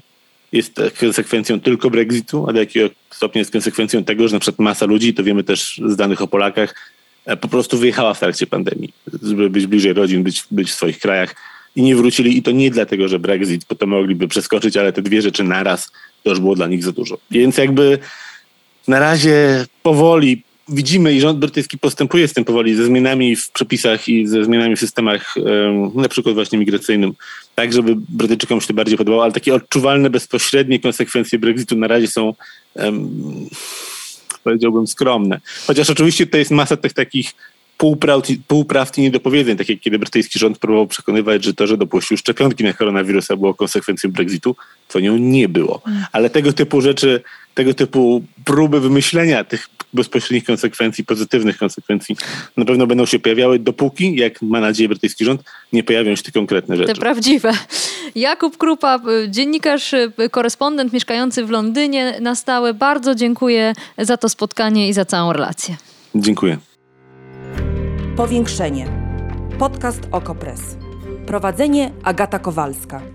jest 0.55 0.81
konsekwencją 0.99 1.59
tylko 1.59 1.89
Brexitu, 1.89 2.45
a 2.49 2.53
do 2.53 2.59
jakiego 2.59 2.89
stopnia 3.11 3.39
jest 3.39 3.51
konsekwencją 3.51 4.03
tego, 4.03 4.27
że 4.27 4.35
na 4.35 4.39
przykład 4.39 4.59
masa 4.59 4.85
ludzi, 4.85 5.13
to 5.13 5.23
wiemy 5.23 5.43
też 5.43 5.81
z 5.87 5.95
danych 5.95 6.21
o 6.21 6.27
Polakach, 6.27 6.75
e, 7.25 7.37
po 7.37 7.47
prostu 7.47 7.77
wyjechała 7.77 8.13
w 8.13 8.19
trakcie 8.19 8.47
pandemii, 8.47 8.93
żeby 9.23 9.49
być 9.49 9.67
bliżej 9.67 9.93
rodzin, 9.93 10.23
być, 10.23 10.43
być 10.51 10.69
w 10.69 10.73
swoich 10.73 10.99
krajach 10.99 11.35
i 11.75 11.81
nie 11.81 11.95
wrócili. 11.95 12.37
I 12.37 12.43
to 12.43 12.51
nie 12.51 12.71
dlatego, 12.71 13.07
że 13.07 13.19
Brexit, 13.19 13.65
bo 13.69 13.75
to 13.75 13.87
mogliby 13.87 14.27
przeskoczyć, 14.27 14.77
ale 14.77 14.93
te 14.93 15.01
dwie 15.01 15.21
rzeczy 15.21 15.43
naraz 15.43 15.91
to 16.23 16.29
już 16.29 16.39
było 16.39 16.55
dla 16.55 16.67
nich 16.67 16.83
za 16.83 16.91
dużo. 16.91 17.17
Więc 17.31 17.57
jakby 17.57 17.99
na 18.87 18.99
razie 18.99 19.65
powoli 19.83 20.43
widzimy 20.69 21.13
i 21.13 21.21
rząd 21.21 21.39
brytyjski 21.39 21.77
postępuje 21.77 22.27
z 22.27 22.33
tym 22.33 22.45
powoli, 22.45 22.75
ze 22.75 22.85
zmianami 22.85 23.35
w 23.35 23.51
przepisach 23.51 24.09
i 24.09 24.27
ze 24.27 24.45
zmianami 24.45 24.75
w 24.75 24.79
systemach, 24.79 25.35
na 25.95 26.09
przykład 26.09 26.35
właśnie 26.35 26.59
migracyjnym, 26.59 27.13
tak 27.55 27.73
żeby 27.73 27.95
Brytyjczykom 28.09 28.61
się 28.61 28.67
to 28.67 28.73
bardziej 28.73 28.97
podobało, 28.97 29.23
ale 29.23 29.33
takie 29.33 29.55
odczuwalne, 29.55 30.09
bezpośrednie 30.09 30.79
konsekwencje 30.79 31.39
Brexitu 31.39 31.75
na 31.75 31.87
razie 31.87 32.07
są 32.07 32.33
um, 32.73 33.09
powiedziałbym 34.43 34.87
skromne. 34.87 35.41
Chociaż 35.67 35.89
oczywiście 35.89 36.27
to 36.27 36.37
jest 36.37 36.51
masa 36.51 36.77
tych 36.77 36.93
takich 36.93 37.33
półprawd, 37.77 38.27
półprawd 38.47 38.97
i 38.97 39.01
niedopowiedzeń, 39.01 39.57
tak 39.57 39.69
jak 39.69 39.79
kiedy 39.79 39.99
brytyjski 39.99 40.39
rząd 40.39 40.59
próbował 40.59 40.87
przekonywać, 40.87 41.43
że 41.43 41.53
to, 41.53 41.67
że 41.67 41.77
dopuścił 41.77 42.17
szczepionki 42.17 42.63
na 42.63 42.73
koronawirusa 42.73 43.35
było 43.35 43.53
konsekwencją 43.53 44.11
Brexitu, 44.11 44.55
to 44.87 44.99
nią 44.99 45.17
nie 45.17 45.49
było. 45.49 45.81
Ale 46.11 46.29
tego 46.29 46.53
typu 46.53 46.81
rzeczy, 46.81 47.21
tego 47.55 47.73
typu 47.73 48.23
próby 48.45 48.79
wymyślenia 48.79 49.43
tych 49.43 49.69
bezpośrednich 49.93 50.43
konsekwencji, 50.43 51.03
pozytywnych 51.03 51.57
konsekwencji 51.57 52.17
na 52.57 52.65
pewno 52.65 52.87
będą 52.87 53.05
się 53.05 53.19
pojawiały, 53.19 53.59
dopóki, 53.59 54.15
jak 54.15 54.41
ma 54.41 54.59
nadzieję 54.59 54.89
brytyjski 54.89 55.25
rząd, 55.25 55.43
nie 55.73 55.83
pojawią 55.83 56.15
się 56.15 56.23
te 56.23 56.31
konkretne 56.31 56.77
rzeczy. 56.77 56.93
Te 56.93 56.99
prawdziwe. 56.99 57.51
Jakub 58.15 58.57
Krupa, 58.57 58.99
dziennikarz, 59.27 59.95
korespondent 60.31 60.93
mieszkający 60.93 61.45
w 61.45 61.49
Londynie 61.49 62.17
na 62.21 62.35
stałe. 62.35 62.73
Bardzo 62.73 63.15
dziękuję 63.15 63.73
za 63.97 64.17
to 64.17 64.29
spotkanie 64.29 64.89
i 64.89 64.93
za 64.93 65.05
całą 65.05 65.33
relację. 65.33 65.75
Dziękuję. 66.15 66.57
Powiększenie. 68.17 68.87
Podcast 69.59 70.01
Okopres. 70.11 70.61
Prowadzenie 71.25 71.91
Agata 72.03 72.39
Kowalska. 72.39 73.14